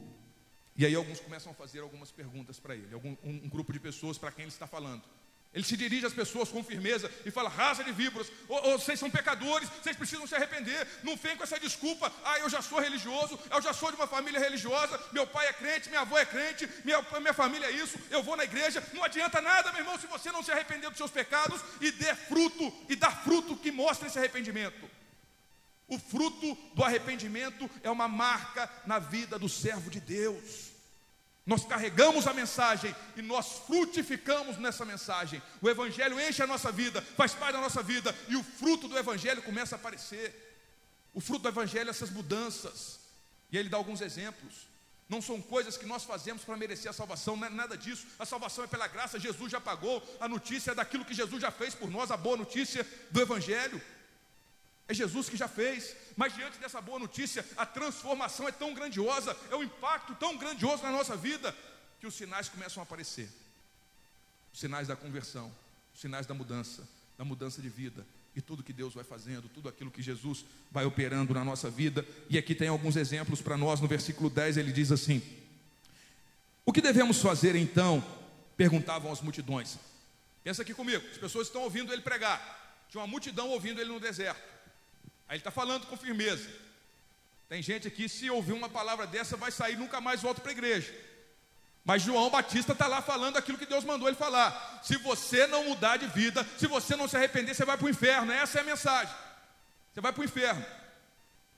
[0.76, 3.78] E aí alguns começam a fazer algumas perguntas para ele, algum, um, um grupo de
[3.78, 5.04] pessoas para quem ele está falando.
[5.52, 8.30] Ele se dirige às pessoas com firmeza e fala: raça de víboras,
[8.78, 10.86] vocês são pecadores, vocês precisam se arrepender.
[11.02, 14.06] Não vem com essa desculpa: ah, eu já sou religioso, eu já sou de uma
[14.06, 17.98] família religiosa, meu pai é crente, minha avó é crente, minha, minha família é isso,
[18.10, 18.86] eu vou na igreja.
[18.92, 22.14] Não adianta nada, meu irmão, se você não se arrepender dos seus pecados e der
[22.14, 24.88] fruto, e dar fruto que mostre esse arrependimento.
[25.88, 30.67] O fruto do arrependimento é uma marca na vida do servo de Deus.
[31.48, 35.42] Nós carregamos a mensagem e nós frutificamos nessa mensagem.
[35.62, 38.98] O Evangelho enche a nossa vida, faz parte da nossa vida, e o fruto do
[38.98, 40.58] Evangelho começa a aparecer.
[41.14, 42.98] O fruto do Evangelho é essas mudanças.
[43.50, 44.68] E ele dá alguns exemplos.
[45.08, 48.06] Não são coisas que nós fazemos para merecer a salvação, não é nada disso.
[48.18, 50.06] A salvação é pela graça, Jesus já pagou.
[50.20, 53.80] A notícia é daquilo que Jesus já fez por nós, a boa notícia do Evangelho.
[54.88, 59.36] É Jesus que já fez, mas diante dessa boa notícia, a transformação é tão grandiosa,
[59.50, 61.54] é um impacto tão grandioso na nossa vida,
[62.00, 63.28] que os sinais começam a aparecer
[64.52, 65.52] os sinais da conversão,
[65.94, 66.82] os sinais da mudança,
[67.16, 70.84] da mudança de vida, e tudo que Deus vai fazendo, tudo aquilo que Jesus vai
[70.84, 72.06] operando na nossa vida.
[72.30, 75.22] E aqui tem alguns exemplos para nós, no versículo 10 ele diz assim:
[76.64, 78.04] O que devemos fazer então?
[78.56, 79.78] perguntavam as multidões.
[80.42, 84.00] Pensa aqui comigo, as pessoas estão ouvindo ele pregar, tinha uma multidão ouvindo ele no
[84.00, 84.57] deserto.
[85.28, 86.48] Aí ele está falando com firmeza.
[87.48, 90.52] Tem gente aqui, se ouvir uma palavra dessa, vai sair nunca mais volta para a
[90.52, 90.92] igreja.
[91.84, 94.80] Mas João Batista está lá falando aquilo que Deus mandou ele falar.
[94.82, 97.90] Se você não mudar de vida, se você não se arrepender, você vai para o
[97.90, 98.30] inferno.
[98.32, 99.14] Essa é a mensagem.
[99.94, 100.64] Você vai para o inferno.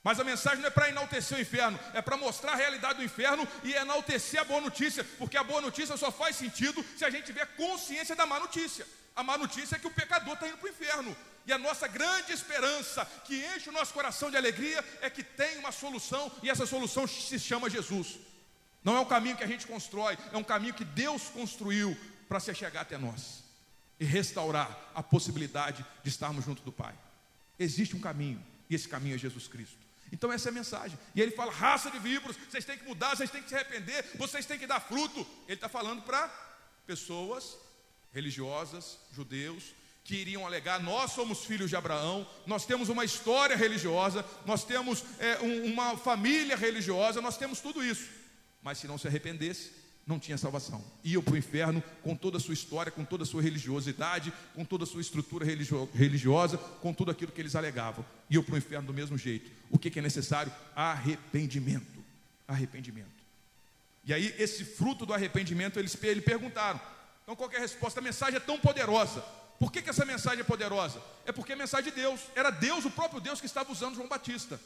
[0.03, 3.05] Mas a mensagem não é para enaltecer o inferno, é para mostrar a realidade do
[3.05, 7.11] inferno e enaltecer a boa notícia, porque a boa notícia só faz sentido se a
[7.11, 8.87] gente tiver consciência da má notícia.
[9.15, 11.15] A má notícia é que o pecador está indo para o inferno.
[11.47, 15.59] E a nossa grande esperança, que enche o nosso coração de alegria, é que tem
[15.59, 18.19] uma solução, e essa solução se chama Jesus.
[18.85, 21.97] Não é um caminho que a gente constrói, é um caminho que Deus construiu
[22.29, 23.43] para se chegar até nós
[23.99, 26.95] e restaurar a possibilidade de estarmos junto do Pai.
[27.59, 29.79] Existe um caminho, e esse caminho é Jesus Cristo.
[30.13, 30.99] Então essa é a mensagem.
[31.15, 34.05] E ele fala: raça de víboros, vocês têm que mudar, vocês têm que se arrepender,
[34.17, 35.21] vocês têm que dar fruto.
[35.47, 36.29] Ele está falando para
[36.87, 37.57] pessoas
[38.13, 39.75] religiosas, judeus,
[40.11, 45.05] que iriam alegar: nós somos filhos de Abraão, nós temos uma história religiosa, nós temos
[45.21, 48.09] é, um, uma família religiosa, nós temos tudo isso.
[48.61, 49.71] Mas se não se arrependesse,
[50.05, 50.85] não tinha salvação.
[51.05, 54.65] Iam para o inferno com toda a sua história, com toda a sua religiosidade, com
[54.65, 58.05] toda a sua estrutura religio religiosa, com tudo aquilo que eles alegavam.
[58.29, 59.49] Iam para o inferno do mesmo jeito.
[59.71, 60.53] O que, que é necessário?
[60.75, 62.05] Arrependimento.
[62.49, 63.21] Arrependimento.
[64.05, 66.81] E aí, esse fruto do arrependimento, eles, eles perguntaram.
[67.23, 68.01] Então, qual é a resposta?
[68.01, 69.23] A mensagem é tão poderosa.
[69.61, 71.03] Por que, que essa mensagem é poderosa?
[71.27, 72.19] É porque é mensagem de Deus.
[72.35, 74.59] Era Deus, o próprio Deus, que estava usando João Batista.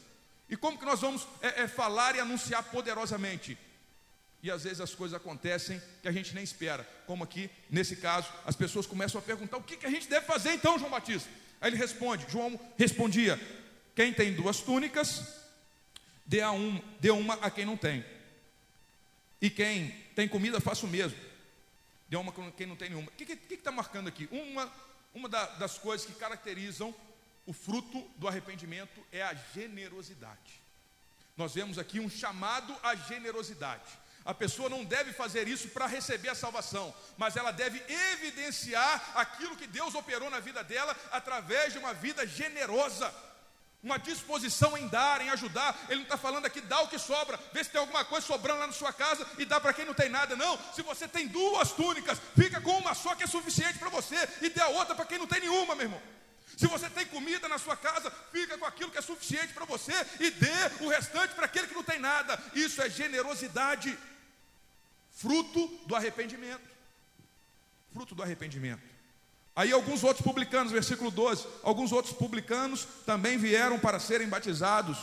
[0.49, 3.57] E como que nós vamos é, é, falar e anunciar poderosamente?
[4.41, 6.87] E às vezes as coisas acontecem que a gente nem espera.
[7.05, 10.25] Como aqui, nesse caso, as pessoas começam a perguntar: o que, que a gente deve
[10.25, 11.29] fazer então, João Batista?
[11.59, 13.37] Aí ele responde: João respondia:
[13.93, 15.23] quem tem duas túnicas,
[16.25, 18.05] dê, a um, dê uma a quem não tem.
[19.41, 21.17] E quem tem comida, faça o mesmo.
[22.07, 23.09] Dê uma a quem não tem nenhuma.
[23.09, 24.27] O que está marcando aqui?
[24.31, 24.71] Uma,
[25.13, 26.93] uma da, das coisas que caracterizam
[27.45, 30.61] o fruto do arrependimento é a generosidade.
[31.37, 34.05] Nós vemos aqui um chamado à generosidade.
[34.23, 37.79] A pessoa não deve fazer isso para receber a salvação, mas ela deve
[38.13, 43.13] evidenciar aquilo que Deus operou na vida dela através de uma vida generosa,
[43.85, 45.79] uma disposição em dar, em ajudar.
[45.87, 48.59] Ele não está falando aqui, dá o que sobra, vê se tem alguma coisa sobrando
[48.59, 50.35] lá na sua casa e dá para quem não tem nada.
[50.35, 54.17] Não, se você tem duas túnicas, fica com uma só que é suficiente para você
[54.41, 56.01] e dê a outra para quem não tem nenhuma, meu irmão.
[56.57, 59.93] Se você tem comida na sua casa, fica com aquilo que é suficiente para você
[60.19, 62.41] e dê o restante para aquele que não tem nada.
[62.55, 63.95] Isso é generosidade
[65.11, 66.67] fruto do arrependimento.
[67.93, 68.94] Fruto do arrependimento.
[69.55, 74.97] Aí alguns outros publicanos, versículo 12, alguns outros publicanos também vieram para serem batizados.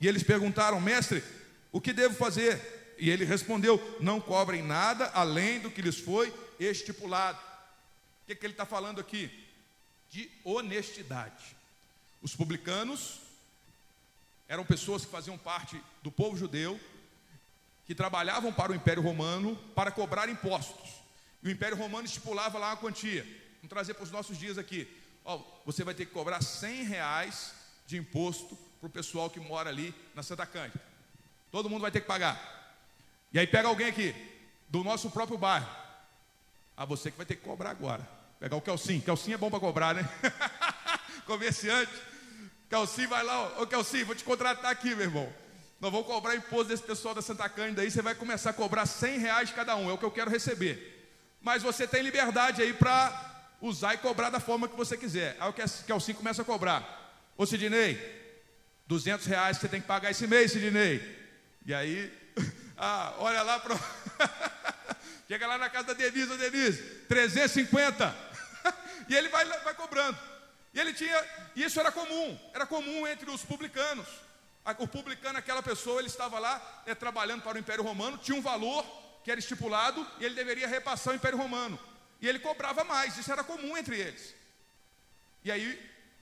[0.00, 1.24] E eles perguntaram, mestre,
[1.72, 2.96] o que devo fazer?
[2.98, 7.38] E ele respondeu: Não cobrem nada além do que lhes foi estipulado.
[8.22, 9.30] O que, que ele está falando aqui?
[10.10, 11.56] De honestidade.
[12.22, 13.20] Os publicanos
[14.48, 16.78] eram pessoas que faziam parte do povo judeu,
[17.86, 20.90] que trabalhavam para o Império Romano para cobrar impostos.
[21.42, 23.26] E o Império Romano estipulava lá uma quantia.
[23.58, 24.88] Vamos trazer para os nossos dias aqui.
[25.24, 27.52] Ó, você vai ter que cobrar 100 reais
[27.86, 30.80] de imposto para o pessoal que mora ali na Santa Cândida.
[31.50, 32.76] Todo mundo vai ter que pagar.
[33.32, 34.14] E aí pega alguém aqui,
[34.68, 35.68] do nosso próprio bairro.
[36.76, 38.08] Ah, você que vai ter que cobrar agora.
[38.38, 39.00] Pegar o Kelsim.
[39.00, 40.08] Kelsim é bom para cobrar, né?
[41.26, 41.92] Comerciante.
[42.68, 45.32] Calci vai lá, ô Calci, vou te contratar aqui, meu irmão.
[45.80, 48.84] Nós vamos cobrar imposto desse pessoal da Santa Cândida aí, você vai começar a cobrar
[48.84, 51.16] 100 reais cada um, é o que eu quero receber.
[51.40, 53.27] Mas você tem liberdade aí para
[53.60, 55.36] usar e cobrar da forma que você quiser.
[55.40, 55.54] Aí o
[55.86, 57.12] Calci começa a cobrar.
[57.36, 57.98] Ô Sidney,
[58.86, 61.00] 200 reais que você tem que pagar esse mês, Sidney.
[61.64, 62.12] E aí,
[62.76, 63.76] ah, olha lá para.
[65.28, 68.16] Chega lá na casa da Denise, ô Denise, 350.
[69.08, 70.18] e ele vai, vai cobrando.
[70.72, 74.06] E ele tinha, e isso era comum, era comum entre os publicanos.
[74.78, 78.42] O publicano, aquela pessoa, ele estava lá é, trabalhando para o Império Romano, tinha um
[78.42, 78.84] valor
[79.24, 81.78] que era estipulado e ele deveria repassar o Império Romano.
[82.20, 84.34] E ele cobrava mais, isso era comum entre eles.
[85.44, 85.78] E aí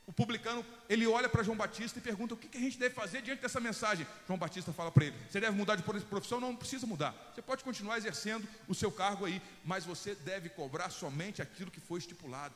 [0.07, 2.94] o publicano, ele olha para João Batista e pergunta o que, que a gente deve
[2.94, 4.07] fazer diante dessa mensagem.
[4.24, 6.40] João Batista fala para ele: você deve mudar de profissão?
[6.40, 7.12] Não, precisa mudar.
[7.34, 11.80] Você pode continuar exercendo o seu cargo aí, mas você deve cobrar somente aquilo que
[11.80, 12.55] foi estipulado.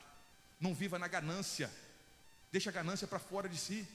[0.60, 1.68] Não viva na ganância.
[2.52, 3.86] Deixa a ganância para fora de si.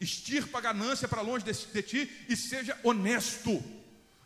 [0.00, 3.62] Estirpa a ganância para longe de, de ti e seja honesto.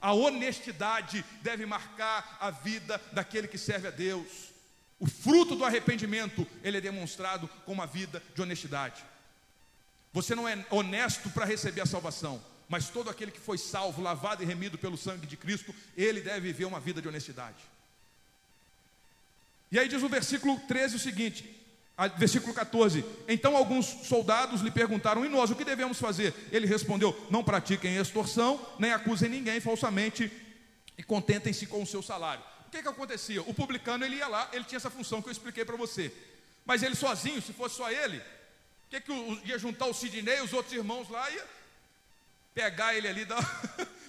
[0.01, 4.53] A honestidade deve marcar a vida daquele que serve a Deus.
[5.01, 9.05] O fruto do arrependimento, ele é demonstrado com uma vida de honestidade.
[10.13, 14.43] Você não é honesto para receber a salvação, mas todo aquele que foi salvo, lavado
[14.43, 17.59] e remido pelo sangue de Cristo, ele deve viver uma vida de honestidade.
[19.71, 21.55] E aí diz o versículo 13 o seguinte:
[22.17, 26.35] Versículo 14: Então alguns soldados lhe perguntaram: E nós, o que devemos fazer?
[26.51, 30.33] Ele respondeu: Não pratiquem extorsão, nem acusem ninguém falsamente
[30.97, 33.41] e contentem-se com o seu salário o que, que acontecia?
[33.43, 36.13] O publicano ele ia lá, ele tinha essa função que eu expliquei para você.
[36.67, 39.13] Mas ele sozinho, se fosse só ele, o que, que
[39.47, 41.47] ia juntar o Sidney, os outros irmãos lá, ia
[42.55, 43.43] pegar ele ali, dar,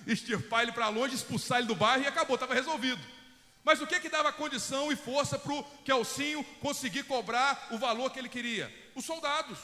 [0.06, 3.02] extirpar ele para longe, expulsar ele do bairro e acabou, estava resolvido.
[3.64, 8.12] Mas o que que dava condição e força para o Kelsinho conseguir cobrar o valor
[8.12, 8.70] que ele queria?
[8.94, 9.58] Os soldados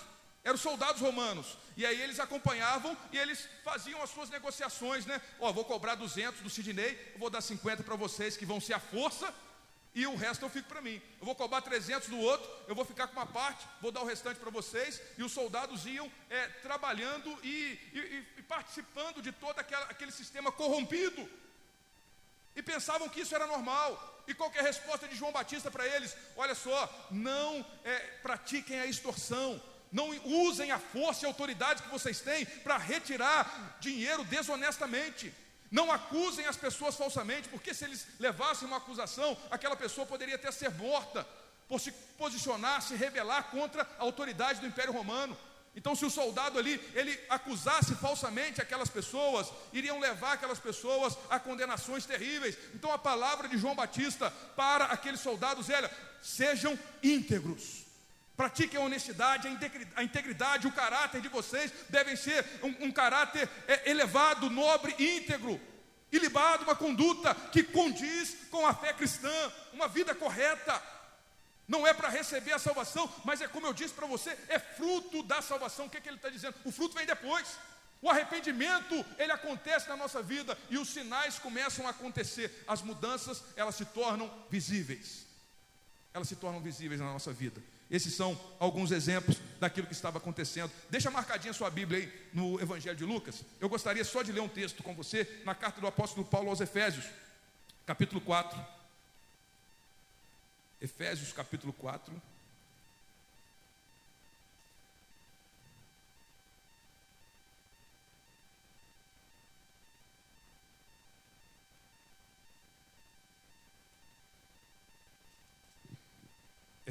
[0.46, 1.58] eram soldados romanos.
[1.76, 5.20] E aí eles acompanhavam e eles faziam as suas negociações, né?
[5.40, 8.74] Ó, oh, vou cobrar 200 do Sidney, vou dar 50 para vocês que vão ser
[8.74, 9.34] a força
[9.96, 11.02] e o resto eu fico para mim.
[11.20, 14.06] Eu vou cobrar 300 do outro, eu vou ficar com uma parte, vou dar o
[14.06, 15.02] restante para vocês.
[15.18, 20.52] E os soldados iam é, trabalhando e, e, e, participando de todo aquela, aquele sistema
[20.52, 21.28] corrompido.
[22.56, 24.24] E pensavam que isso era normal.
[24.28, 26.16] E qual é a resposta de João Batista para eles?
[26.36, 29.62] Olha só, não é, pratiquem a extorsão
[29.96, 35.34] não usem a força e a autoridade que vocês têm para retirar dinheiro desonestamente.
[35.72, 40.52] Não acusem as pessoas falsamente, porque se eles levassem uma acusação, aquela pessoa poderia até
[40.52, 41.26] ser morta
[41.70, 45.36] por se posicionar, se rebelar contra a autoridade do Império Romano.
[45.74, 51.40] Então, se o soldado ali ele acusasse falsamente aquelas pessoas, iriam levar aquelas pessoas a
[51.40, 52.58] condenações terríveis.
[52.74, 55.90] Então, a palavra de João Batista para aqueles soldados era:
[56.22, 57.85] sejam íntegros.
[58.36, 59.48] Pratiquem a honestidade,
[59.96, 65.60] a integridade, o caráter de vocês devem ser um, um caráter é, elevado, nobre, íntegro,
[66.12, 69.32] ilibado, uma conduta que condiz com a fé cristã,
[69.72, 70.82] uma vida correta.
[71.66, 75.24] Não é para receber a salvação, mas é como eu disse para você, é fruto
[75.24, 75.86] da salvação.
[75.86, 76.56] O que, é que ele está dizendo?
[76.66, 77.58] O fruto vem depois.
[78.02, 82.64] O arrependimento, ele acontece na nossa vida e os sinais começam a acontecer.
[82.68, 85.26] As mudanças, elas se tornam visíveis.
[86.14, 87.62] Elas se tornam visíveis na nossa vida.
[87.90, 90.72] Esses são alguns exemplos daquilo que estava acontecendo.
[90.90, 93.44] Deixa marcadinha sua Bíblia aí no Evangelho de Lucas.
[93.60, 96.62] Eu gostaria só de ler um texto com você na carta do apóstolo Paulo aos
[96.62, 97.06] Efésios,
[97.86, 98.60] capítulo 4.
[100.82, 102.14] Efésios, capítulo 4.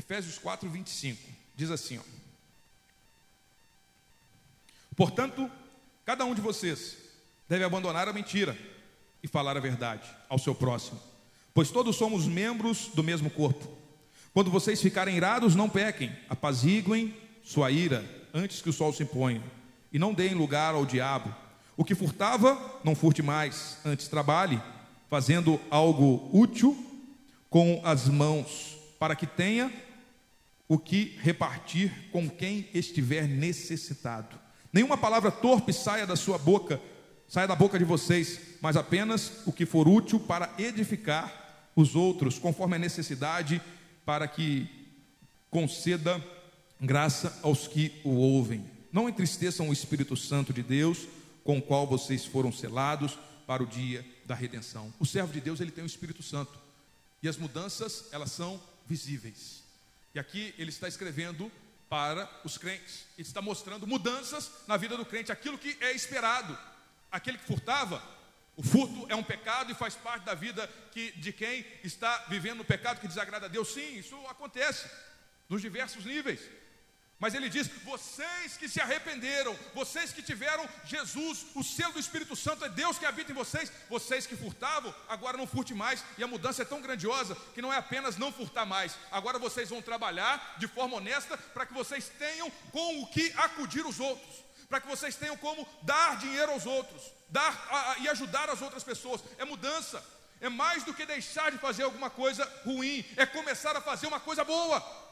[0.04, 1.18] Efésios 4, 25.
[1.56, 2.02] Diz assim: ó,
[4.94, 5.50] Portanto,
[6.04, 6.96] cada um de vocês
[7.48, 8.56] deve abandonar a mentira
[9.22, 11.00] e falar a verdade ao seu próximo,
[11.54, 13.66] pois todos somos membros do mesmo corpo.
[14.34, 19.42] Quando vocês ficarem irados, não pequem, apaziguem sua ira antes que o sol se ponha,
[19.92, 21.34] e não deem lugar ao diabo.
[21.76, 24.60] O que furtava, não furte mais, antes trabalhe,
[25.08, 26.76] fazendo algo útil
[27.48, 29.72] com as mãos, para que tenha
[30.68, 34.38] o que repartir com quem estiver necessitado.
[34.72, 36.80] Nenhuma palavra torpe saia da sua boca,
[37.28, 42.38] saia da boca de vocês, mas apenas o que for útil para edificar os outros,
[42.38, 43.60] conforme a necessidade,
[44.04, 44.68] para que
[45.50, 46.22] conceda
[46.80, 48.64] graça aos que o ouvem.
[48.92, 51.06] Não entristeçam o Espírito Santo de Deus,
[51.42, 54.92] com o qual vocês foram selados para o dia da redenção.
[54.98, 56.58] O servo de Deus, ele tem o Espírito Santo.
[57.22, 59.63] E as mudanças, elas são visíveis.
[60.14, 61.50] E aqui ele está escrevendo
[61.88, 63.06] para os crentes.
[63.18, 66.56] Ele está mostrando mudanças na vida do crente, aquilo que é esperado.
[67.10, 68.02] Aquele que furtava,
[68.56, 72.58] o furto é um pecado e faz parte da vida que, de quem está vivendo
[72.58, 73.72] no pecado que desagrada a Deus.
[73.72, 74.88] Sim, isso acontece
[75.48, 76.40] nos diversos níveis.
[77.24, 82.36] Mas ele diz: vocês que se arrependeram, vocês que tiveram Jesus, o selo do Espírito
[82.36, 86.04] Santo é Deus que habita em vocês, vocês que furtavam, agora não furte mais.
[86.18, 89.70] E a mudança é tão grandiosa que não é apenas não furtar mais, agora vocês
[89.70, 94.44] vão trabalhar de forma honesta para que vocês tenham com o que acudir os outros,
[94.68, 98.60] para que vocês tenham como dar dinheiro aos outros, dar a, a, e ajudar as
[98.60, 99.24] outras pessoas.
[99.38, 100.04] É mudança,
[100.42, 104.20] é mais do que deixar de fazer alguma coisa ruim, é começar a fazer uma
[104.20, 105.03] coisa boa.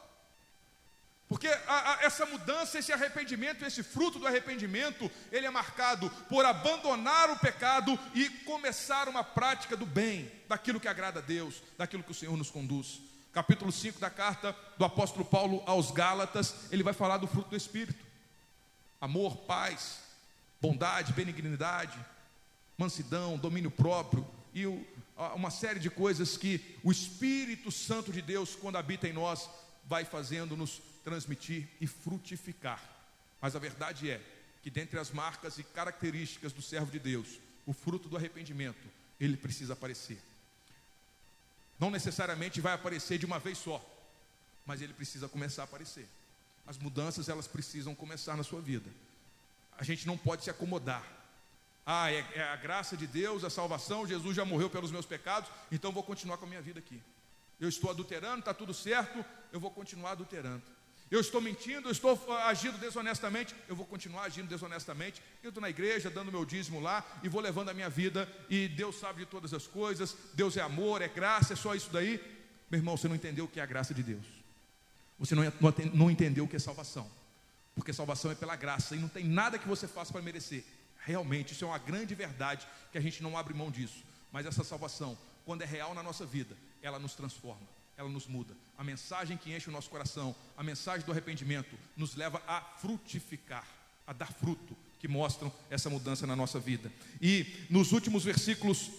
[1.32, 6.44] Porque a, a, essa mudança, esse arrependimento, esse fruto do arrependimento, ele é marcado por
[6.44, 12.02] abandonar o pecado e começar uma prática do bem, daquilo que agrada a Deus, daquilo
[12.02, 13.00] que o Senhor nos conduz.
[13.32, 17.56] Capítulo 5 da carta do apóstolo Paulo aos Gálatas, ele vai falar do fruto do
[17.56, 18.04] Espírito:
[19.00, 20.00] amor, paz,
[20.60, 21.98] bondade, benignidade,
[22.76, 24.86] mansidão, domínio próprio e o,
[25.34, 29.48] uma série de coisas que o Espírito Santo de Deus, quando habita em nós,
[29.88, 32.82] vai fazendo-nos transmitir e frutificar.
[33.40, 34.20] Mas a verdade é
[34.62, 38.88] que dentre as marcas e características do servo de Deus, o fruto do arrependimento,
[39.20, 40.18] ele precisa aparecer.
[41.78, 43.84] Não necessariamente vai aparecer de uma vez só,
[44.64, 46.06] mas ele precisa começar a aparecer.
[46.64, 48.88] As mudanças elas precisam começar na sua vida.
[49.76, 51.04] A gente não pode se acomodar.
[51.84, 55.50] Ah, é, é a graça de Deus, a salvação, Jesus já morreu pelos meus pecados,
[55.72, 57.02] então vou continuar com a minha vida aqui.
[57.58, 60.62] Eu estou adulterando, está tudo certo, eu vou continuar adulterando
[61.12, 65.20] eu estou mentindo, eu estou agindo desonestamente, eu vou continuar agindo desonestamente.
[65.44, 68.26] Estou na igreja, dando meu dízimo lá e vou levando a minha vida.
[68.48, 70.16] E Deus sabe de todas as coisas.
[70.32, 72.18] Deus é amor, é graça, é só isso daí.
[72.70, 74.24] Meu irmão, você não entendeu o que é a graça de Deus.
[75.18, 75.44] Você não,
[75.92, 77.06] não entendeu o que é salvação.
[77.74, 80.64] Porque salvação é pela graça e não tem nada que você faça para merecer.
[81.04, 84.02] Realmente, isso é uma grande verdade que a gente não abre mão disso.
[84.32, 88.56] Mas essa salvação, quando é real na nossa vida, ela nos transforma ela nos muda.
[88.76, 93.66] A mensagem que enche o nosso coração, a mensagem do arrependimento, nos leva a frutificar,
[94.06, 96.92] a dar fruto, que mostram essa mudança na nossa vida.
[97.20, 98.90] E nos últimos versículos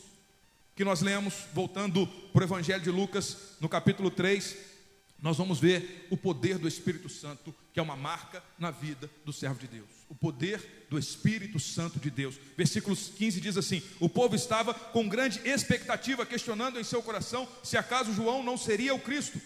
[0.76, 4.73] que nós lemos, voltando para o Evangelho de Lucas, no capítulo 3,
[5.24, 9.32] nós vamos ver o poder do Espírito Santo, que é uma marca na vida do
[9.32, 9.88] servo de Deus.
[10.10, 12.36] O poder do Espírito Santo de Deus.
[12.58, 17.78] Versículos 15 diz assim: O povo estava com grande expectativa, questionando em seu coração se
[17.78, 19.40] acaso João não seria o Cristo.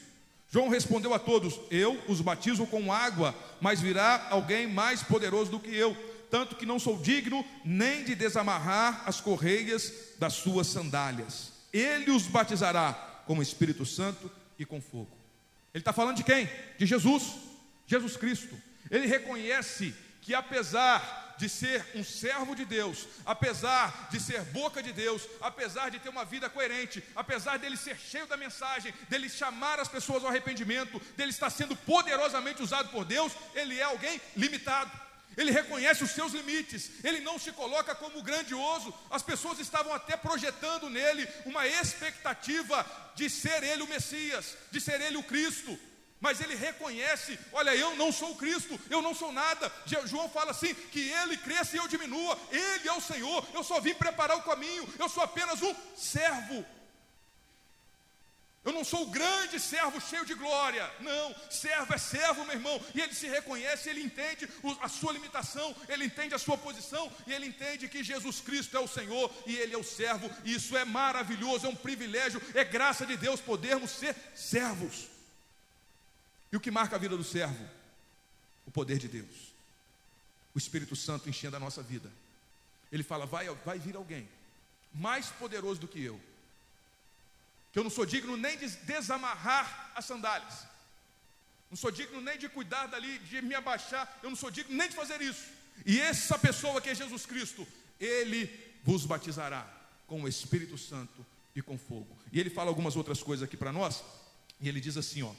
[0.49, 5.59] João respondeu a todos: Eu os batizo com água, mas virá alguém mais poderoso do
[5.59, 5.95] que eu,
[6.31, 11.51] tanto que não sou digno nem de desamarrar as correias das suas sandálias.
[11.71, 12.93] Ele os batizará
[13.27, 15.16] com o Espírito Santo e com fogo.
[15.73, 16.49] Ele está falando de quem?
[16.77, 17.35] De Jesus,
[17.85, 18.59] Jesus Cristo.
[18.89, 24.91] Ele reconhece que apesar de ser um servo de Deus, apesar de ser boca de
[24.91, 29.79] Deus, apesar de ter uma vida coerente, apesar dele ser cheio da mensagem, dele chamar
[29.79, 35.06] as pessoas ao arrependimento, dele estar sendo poderosamente usado por Deus, ele é alguém limitado
[35.37, 38.91] ele reconhece os seus limites, ele não se coloca como grandioso.
[39.09, 42.83] As pessoas estavam até projetando nele uma expectativa
[43.15, 45.77] de ser ele o Messias, de ser ele o Cristo.
[46.19, 49.71] Mas ele reconhece: olha, eu não sou o Cristo, eu não sou nada.
[50.05, 53.79] João fala assim: que ele cresça e eu diminua, ele é o Senhor, eu só
[53.79, 56.65] vim preparar o caminho, eu sou apenas um servo.
[58.67, 60.93] Eu não sou o grande servo cheio de glória.
[60.99, 62.85] Não, servo é servo, meu irmão.
[62.93, 64.45] E ele se reconhece, ele entende
[64.81, 68.79] a sua limitação, ele entende a sua posição, e ele entende que Jesus Cristo é
[68.81, 70.29] o Senhor e ele é o servo.
[70.43, 75.07] E isso é maravilhoso, é um privilégio, é graça de Deus podermos ser servos.
[76.51, 77.65] E o que marca a vida do servo?
[78.65, 79.53] O poder de Deus.
[80.53, 82.11] O Espírito Santo enchendo a nossa vida.
[82.91, 84.27] Ele fala: vai, vai vir alguém
[84.93, 86.19] mais poderoso do que eu
[87.71, 90.65] que eu não sou digno nem de desamarrar as sandálias,
[91.69, 94.87] não sou digno nem de cuidar dali, de me abaixar, eu não sou digno nem
[94.87, 95.43] de fazer isso.
[95.85, 97.67] E essa pessoa que é Jesus Cristo,
[97.99, 98.49] ele
[98.83, 99.67] vos batizará
[100.07, 102.17] com o Espírito Santo e com fogo.
[102.31, 104.03] E ele fala algumas outras coisas aqui para nós,
[104.61, 105.31] e ele diz assim, ó,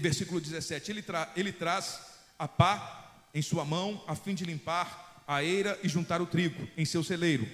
[0.00, 2.00] versículo 17: ele, tra ele traz
[2.38, 6.68] a pá em sua mão, a fim de limpar a eira e juntar o trigo
[6.76, 7.46] em seu celeiro,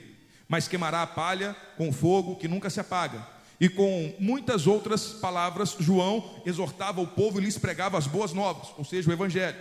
[0.47, 3.27] mas queimará a palha com fogo que nunca se apaga
[3.63, 8.71] e com muitas outras palavras, João exortava o povo e lhes pregava as boas novas,
[8.77, 9.57] ou seja, o evangelho.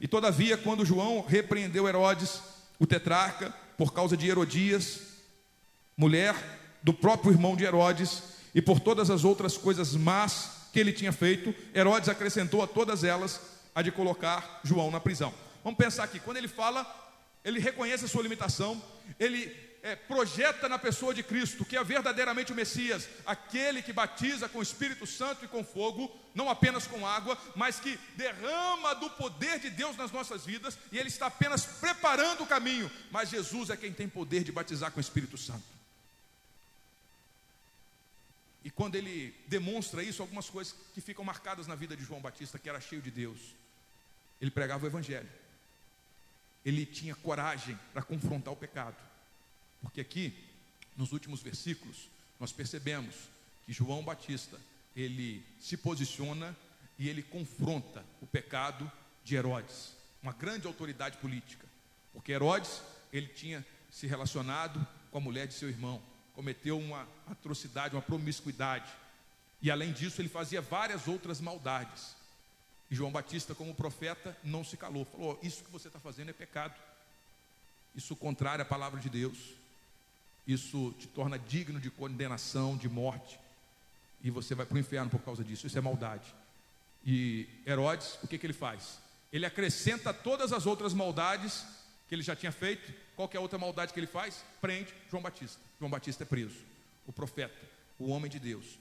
[0.00, 2.40] E todavia, quando João repreendeu Herodes,
[2.80, 5.02] o tetrarca, por causa de Herodias,
[5.96, 6.34] mulher
[6.82, 11.12] do próprio irmão de Herodes, e por todas as outras coisas más que ele tinha
[11.12, 13.40] feito, Herodes acrescentou a todas elas
[13.72, 15.32] a de colocar João na prisão.
[15.62, 16.84] Vamos pensar aqui, quando ele fala,
[17.44, 18.82] ele reconhece a sua limitação,
[19.16, 19.54] ele
[19.84, 24.58] é, projeta na pessoa de Cristo, que é verdadeiramente o Messias, aquele que batiza com
[24.58, 29.58] o Espírito Santo e com fogo, não apenas com água, mas que derrama do poder
[29.58, 33.76] de Deus nas nossas vidas, e ele está apenas preparando o caminho, mas Jesus é
[33.76, 35.62] quem tem poder de batizar com o Espírito Santo.
[38.64, 42.58] E quando ele demonstra isso, algumas coisas que ficam marcadas na vida de João Batista,
[42.58, 43.38] que era cheio de Deus.
[44.40, 45.28] Ele pregava o Evangelho.
[46.64, 48.96] Ele tinha coragem para confrontar o pecado.
[49.84, 50.34] Porque aqui,
[50.96, 52.08] nos últimos versículos,
[52.40, 53.14] nós percebemos
[53.64, 54.58] que João Batista,
[54.96, 56.56] ele se posiciona
[56.98, 58.90] e ele confronta o pecado
[59.22, 61.66] de Herodes, uma grande autoridade política.
[62.12, 62.80] Porque Herodes,
[63.12, 66.02] ele tinha se relacionado com a mulher de seu irmão,
[66.34, 68.90] cometeu uma atrocidade, uma promiscuidade.
[69.60, 72.16] E além disso, ele fazia várias outras maldades.
[72.90, 75.04] E João Batista, como profeta, não se calou.
[75.04, 76.74] Falou: Isso que você está fazendo é pecado.
[77.94, 79.63] Isso contrário à palavra de Deus.
[80.46, 83.38] Isso te torna digno de condenação, de morte.
[84.22, 85.66] E você vai para o inferno por causa disso.
[85.66, 86.34] Isso é maldade.
[87.04, 88.98] E Herodes, o que, que ele faz?
[89.32, 91.64] Ele acrescenta todas as outras maldades
[92.08, 92.92] que ele já tinha feito.
[93.16, 94.44] Qual é outra maldade que ele faz?
[94.60, 95.60] Prende João Batista.
[95.78, 96.56] João Batista é preso.
[97.06, 97.54] O profeta,
[97.98, 98.78] o homem de Deus,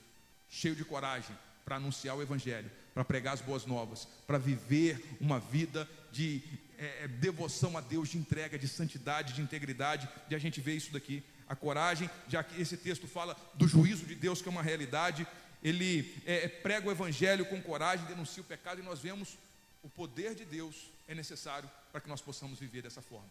[0.50, 1.36] cheio de coragem
[1.66, 6.42] para anunciar o Evangelho, para pregar as boas novas, para viver uma vida de
[6.78, 10.08] é, devoção a Deus, de entrega, de santidade, de integridade.
[10.30, 11.24] E a gente vê isso daqui
[11.54, 15.26] a coragem, já que esse texto fala do juízo de Deus, que é uma realidade.
[15.64, 19.38] Ele é, é, prega o evangelho com coragem, denuncia o pecado, e nós vemos
[19.84, 23.30] o poder de Deus é necessário para que nós possamos viver dessa forma.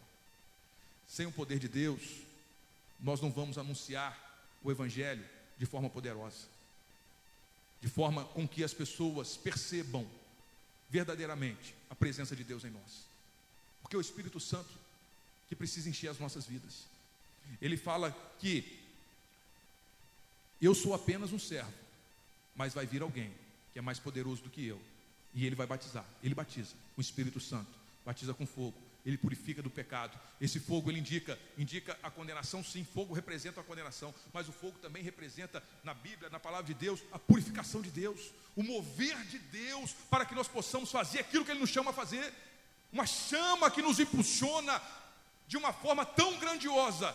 [1.07, 2.01] Sem o poder de Deus,
[2.99, 4.17] nós não vamos anunciar
[4.63, 5.23] o evangelho
[5.57, 6.47] de forma poderosa,
[7.81, 10.07] de forma com que as pessoas percebam
[10.89, 13.05] verdadeiramente a presença de Deus em nós.
[13.81, 14.69] Porque é o Espírito Santo
[15.49, 16.85] que precisa encher as nossas vidas.
[17.61, 18.79] Ele fala que
[20.61, 21.73] eu sou apenas um servo,
[22.55, 23.33] mas vai vir alguém
[23.73, 24.79] que é mais poderoso do que eu,
[25.33, 26.05] e ele vai batizar.
[26.23, 27.71] Ele batiza com o Espírito Santo,
[28.05, 30.17] batiza com fogo, ele purifica do pecado.
[30.39, 34.77] Esse fogo ele indica, indica a condenação, sim, fogo representa a condenação, mas o fogo
[34.79, 39.39] também representa na Bíblia, na palavra de Deus, a purificação de Deus, o mover de
[39.39, 42.33] Deus para que nós possamos fazer aquilo que ele nos chama a fazer.
[42.91, 44.81] Uma chama que nos impulsiona
[45.47, 47.13] de uma forma tão grandiosa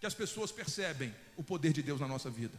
[0.00, 2.56] que as pessoas percebem o poder de Deus na nossa vida.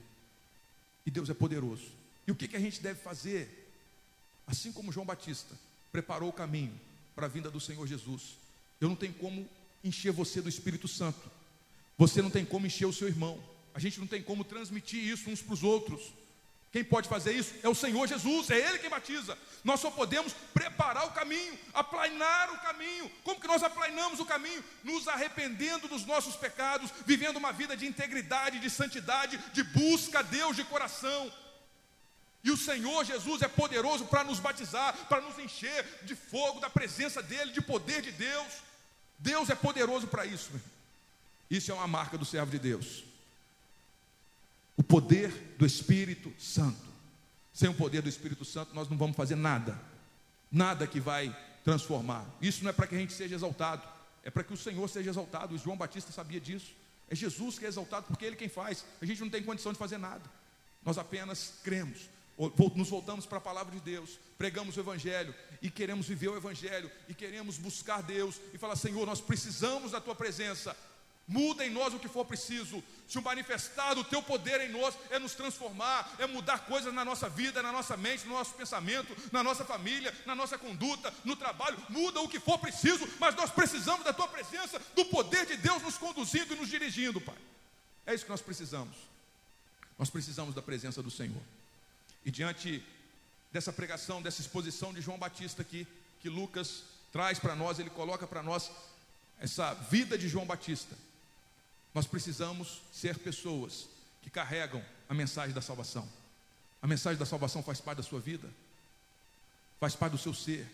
[1.06, 1.88] E Deus é poderoso.
[2.28, 3.74] E o que, que a gente deve fazer?
[4.46, 5.56] Assim como João Batista
[5.92, 6.80] preparou o caminho
[7.16, 8.38] para a vinda do Senhor Jesus,
[8.80, 9.50] eu não tenho como
[9.84, 11.32] encher você do Espírito Santo.
[11.98, 13.42] Você não tem como encher o seu irmão.
[13.74, 16.14] A gente não tem como transmitir isso uns para os outros.
[16.72, 19.38] Quem pode fazer isso é o Senhor Jesus, é Ele quem batiza.
[19.62, 23.12] Nós só podemos preparar o caminho, aplainar o caminho.
[23.26, 24.64] Como que nós aplainamos o caminho?
[24.82, 30.22] Nos arrependendo dos nossos pecados, vivendo uma vida de integridade, de santidade, de busca a
[30.22, 31.30] Deus de coração.
[32.42, 36.70] E o Senhor Jesus é poderoso para nos batizar, para nos encher de fogo, da
[36.70, 38.48] presença dEle, de poder de Deus.
[39.20, 40.50] Deus é poderoso para isso.
[41.50, 43.11] Isso é uma marca do servo de Deus
[44.78, 46.92] o poder do Espírito Santo.
[47.54, 49.80] Sem o poder do Espírito Santo, nós não vamos fazer nada,
[50.52, 52.26] nada que vai transformar.
[52.42, 53.84] Isso não é para que a gente seja exaltado,
[54.24, 55.56] é para que o Senhor seja exaltado.
[55.56, 56.74] O João Batista sabia disso.
[57.10, 58.86] É Jesus que é exaltado, porque é Ele quem faz.
[59.02, 60.24] A gente não tem condição de fazer nada,
[60.84, 62.10] nós apenas cremos.
[62.76, 66.90] Nos voltamos para a palavra de Deus, pregamos o Evangelho e queremos viver o Evangelho
[67.08, 70.76] e queremos buscar Deus e falar: Senhor, nós precisamos da Tua presença,
[71.32, 72.84] Muda em nós o que for preciso.
[73.08, 77.06] Se o manifestar do teu poder em nós é nos transformar, é mudar coisas na
[77.06, 81.38] nossa vida, na nossa mente, no nosso pensamento, na nossa família, na nossa conduta, no
[81.38, 81.82] trabalho.
[81.88, 85.82] Muda o que for preciso, mas nós precisamos da tua presença, do poder de Deus
[85.82, 87.38] nos conduzindo e nos dirigindo, Pai.
[88.06, 88.98] É isso que nós precisamos.
[89.98, 91.42] Nós precisamos da presença do Senhor.
[92.26, 92.84] E diante
[93.54, 95.88] dessa pregação, dessa exposição de João Batista aqui,
[96.20, 98.70] que Lucas traz para nós, ele coloca para nós
[99.40, 100.94] essa vida de João Batista
[101.94, 103.88] nós precisamos ser pessoas
[104.22, 106.08] que carregam a mensagem da salvação.
[106.82, 108.50] A mensagem da salvação faz parte da sua vida,
[109.80, 110.68] faz parte do seu ser,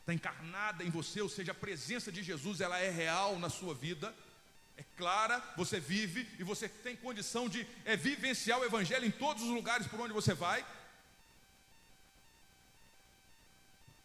[0.00, 3.74] está encarnada em você, ou seja, a presença de Jesus ela é real na sua
[3.74, 4.14] vida,
[4.76, 9.42] é clara, você vive e você tem condição de é, vivenciar o Evangelho em todos
[9.42, 10.64] os lugares por onde você vai.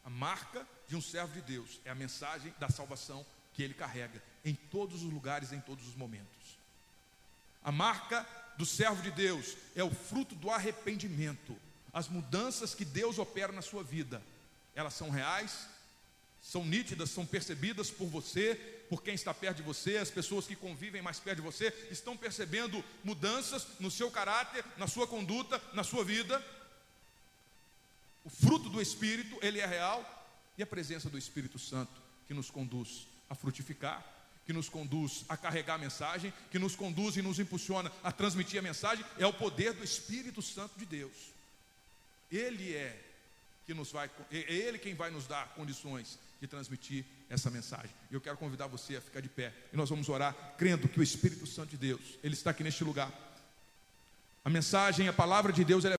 [0.04, 4.22] A marca de um servo de Deus é a mensagem da salvação que ele carrega
[4.44, 6.43] em todos os lugares, em todos os momentos.
[7.64, 11.58] A marca do servo de Deus é o fruto do arrependimento,
[11.92, 14.22] as mudanças que Deus opera na sua vida.
[14.76, 15.68] elas são reais,
[16.42, 18.56] são nítidas, são percebidas por você,
[18.90, 22.18] por quem está perto de você, as pessoas que convivem mais perto de você, estão
[22.18, 26.44] percebendo mudanças no seu caráter, na sua conduta, na sua vida.
[28.26, 30.04] O fruto do Espírito, ele é real,
[30.58, 34.06] e a presença do Espírito Santo que nos conduz a frutificar,
[34.46, 38.60] que nos conduz a carregar a mensagem, que nos conduz e nos impulsiona a transmitir
[38.60, 41.14] a mensagem, é o poder do Espírito Santo de Deus.
[42.32, 43.00] Ele é
[43.66, 47.90] que nos vai, é ele quem vai nos dar condições de transmitir essa mensagem.
[48.12, 49.54] Eu quero convidar você a ficar de pé.
[49.72, 52.84] E nós vamos orar crendo que o Espírito Santo de Deus, ele está aqui neste
[52.84, 53.12] lugar.
[54.44, 55.92] A mensagem, a palavra de Deus, ela é